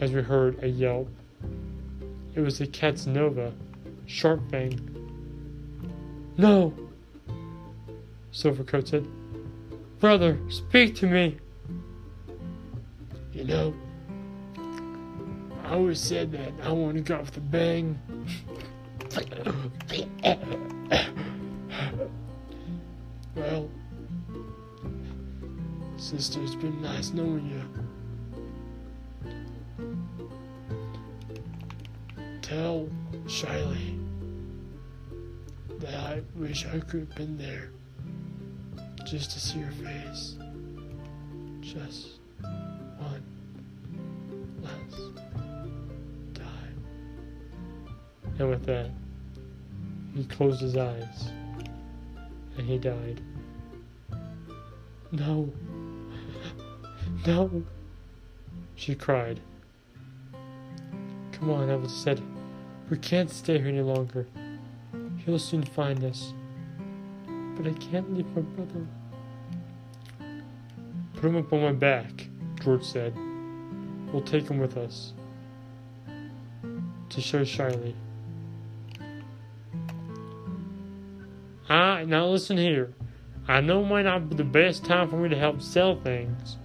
as 0.00 0.12
we 0.12 0.22
heard 0.22 0.62
a 0.62 0.68
yelp. 0.68 1.08
It 2.36 2.40
was 2.40 2.58
the 2.58 2.66
cat's 2.66 3.06
Nova, 3.06 3.52
Sharpfang. 4.06 4.78
No! 6.36 6.74
Silvercoat 8.30 8.88
said. 8.88 9.08
Brother, 10.00 10.38
speak 10.50 10.94
to 10.96 11.06
me! 11.06 11.38
You 13.32 13.44
know, 13.44 13.74
I 15.64 15.70
always 15.70 15.98
said 15.98 16.30
that 16.32 16.52
I 16.62 16.70
want 16.72 16.96
to 16.96 17.02
go 17.02 17.16
off 17.16 17.32
the 17.32 17.40
bang. 17.40 17.98
Well, 23.34 23.70
sister, 25.96 26.42
it's 26.42 26.54
been 26.54 26.82
nice 26.82 27.12
knowing 27.14 27.48
you. 27.48 27.85
Tell 32.56 32.88
Shiley 33.26 33.98
that 35.78 35.92
I 35.92 36.22
wish 36.36 36.64
I 36.64 36.78
could 36.78 37.00
have 37.00 37.14
been 37.14 37.36
there 37.36 37.68
just 39.04 39.32
to 39.32 39.40
see 39.40 39.58
her 39.58 39.72
face. 39.72 40.36
Just 41.60 42.20
one 42.40 43.22
last 44.62 44.96
time. 46.32 46.82
And 48.38 48.48
with 48.48 48.64
that, 48.64 48.88
he 50.14 50.24
closed 50.24 50.62
his 50.62 50.78
eyes 50.78 51.28
and 52.56 52.66
he 52.66 52.78
died. 52.78 53.20
No. 55.12 55.52
No. 57.26 57.62
she 58.76 58.94
cried. 58.94 59.40
Come 61.32 61.50
on, 61.50 61.68
Elvis 61.68 61.90
said. 61.90 62.22
We 62.88 62.98
can't 62.98 63.30
stay 63.30 63.58
here 63.58 63.66
any 63.66 63.80
longer. 63.80 64.28
He'll 65.24 65.40
soon 65.40 65.64
find 65.64 66.04
us. 66.04 66.32
But 67.56 67.66
I 67.66 67.72
can't 67.72 68.14
leave 68.14 68.26
my 68.28 68.42
brother. 68.42 68.86
Put 71.14 71.24
him 71.24 71.36
up 71.36 71.52
on 71.52 71.62
my 71.62 71.72
back, 71.72 72.28
George 72.62 72.84
said. 72.84 73.12
We'll 74.12 74.22
take 74.22 74.48
him 74.48 74.58
with 74.58 74.76
us. 74.76 75.14
To 77.08 77.20
show 77.20 77.42
Shiley. 77.42 77.94
Ah, 81.68 82.04
now 82.06 82.26
listen 82.26 82.56
here. 82.56 82.94
I 83.48 83.60
know 83.60 83.82
it 83.82 83.88
might 83.88 84.02
not 84.02 84.28
be 84.28 84.36
the 84.36 84.44
best 84.44 84.84
time 84.84 85.08
for 85.08 85.16
me 85.16 85.28
to 85.28 85.36
help 85.36 85.60
sell 85.60 86.00
things, 86.00 86.56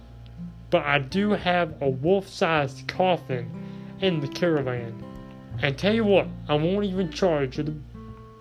but 0.70 0.84
I 0.84 1.00
do 1.00 1.30
have 1.30 1.82
a 1.82 1.88
wolf 1.88 2.28
sized 2.28 2.86
coffin 2.86 3.50
in 4.00 4.20
the 4.20 4.28
caravan. 4.28 5.02
And 5.60 5.78
tell 5.78 5.94
you 5.94 6.04
what, 6.04 6.26
I 6.48 6.54
won't 6.54 6.84
even 6.84 7.10
charge 7.10 7.58
you 7.58 7.64
the 7.64 7.74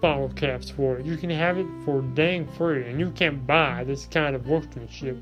bottle 0.01 0.29
caps 0.29 0.69
for 0.69 0.97
it. 0.97 1.05
You 1.05 1.15
can 1.15 1.29
have 1.29 1.57
it 1.57 1.67
for 1.85 2.01
dang 2.01 2.47
free, 2.53 2.89
and 2.89 2.99
you 2.99 3.11
can't 3.11 3.45
buy 3.45 3.83
this 3.83 4.05
kind 4.07 4.35
of 4.35 4.47
workmanship. 4.47 5.17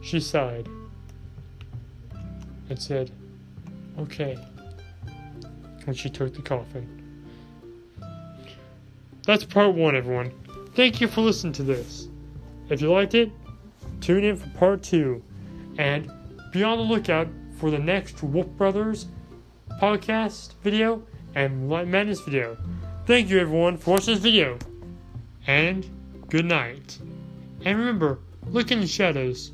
She 0.00 0.18
sighed 0.18 0.66
and 2.68 2.80
said, 2.80 3.10
Okay. 3.98 4.38
And 5.86 5.96
she 5.96 6.08
took 6.08 6.34
the 6.34 6.42
coffin. 6.42 6.88
That's 9.26 9.44
part 9.44 9.74
one, 9.74 9.94
everyone. 9.94 10.32
Thank 10.74 11.00
you 11.00 11.08
for 11.08 11.20
listening 11.20 11.52
to 11.54 11.62
this. 11.62 12.08
If 12.70 12.80
you 12.80 12.90
liked 12.90 13.14
it, 13.14 13.30
tune 14.00 14.24
in 14.24 14.36
for 14.36 14.48
part 14.58 14.82
two. 14.82 15.22
And 15.78 16.10
be 16.52 16.62
on 16.62 16.78
the 16.78 16.84
lookout 16.84 17.28
for 17.60 17.70
the 17.70 17.78
next 17.78 18.22
Wolf 18.22 18.46
Brothers 18.56 19.06
podcast 19.82 20.54
video 20.62 21.02
and 21.34 21.68
Light 21.68 21.86
Madness 21.86 22.20
video. 22.20 22.56
Thank 23.06 23.28
you, 23.28 23.38
everyone, 23.38 23.76
for 23.76 23.92
watching 23.92 24.14
this 24.14 24.22
video. 24.22 24.58
And 25.46 25.86
good 26.30 26.46
night. 26.46 26.98
And 27.64 27.78
remember, 27.78 28.18
look 28.46 28.72
in 28.72 28.80
the 28.80 28.86
shadows. 28.86 29.52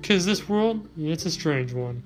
Because 0.00 0.26
this 0.26 0.48
world, 0.48 0.86
it's 0.98 1.24
a 1.24 1.30
strange 1.30 1.72
one. 1.72 2.02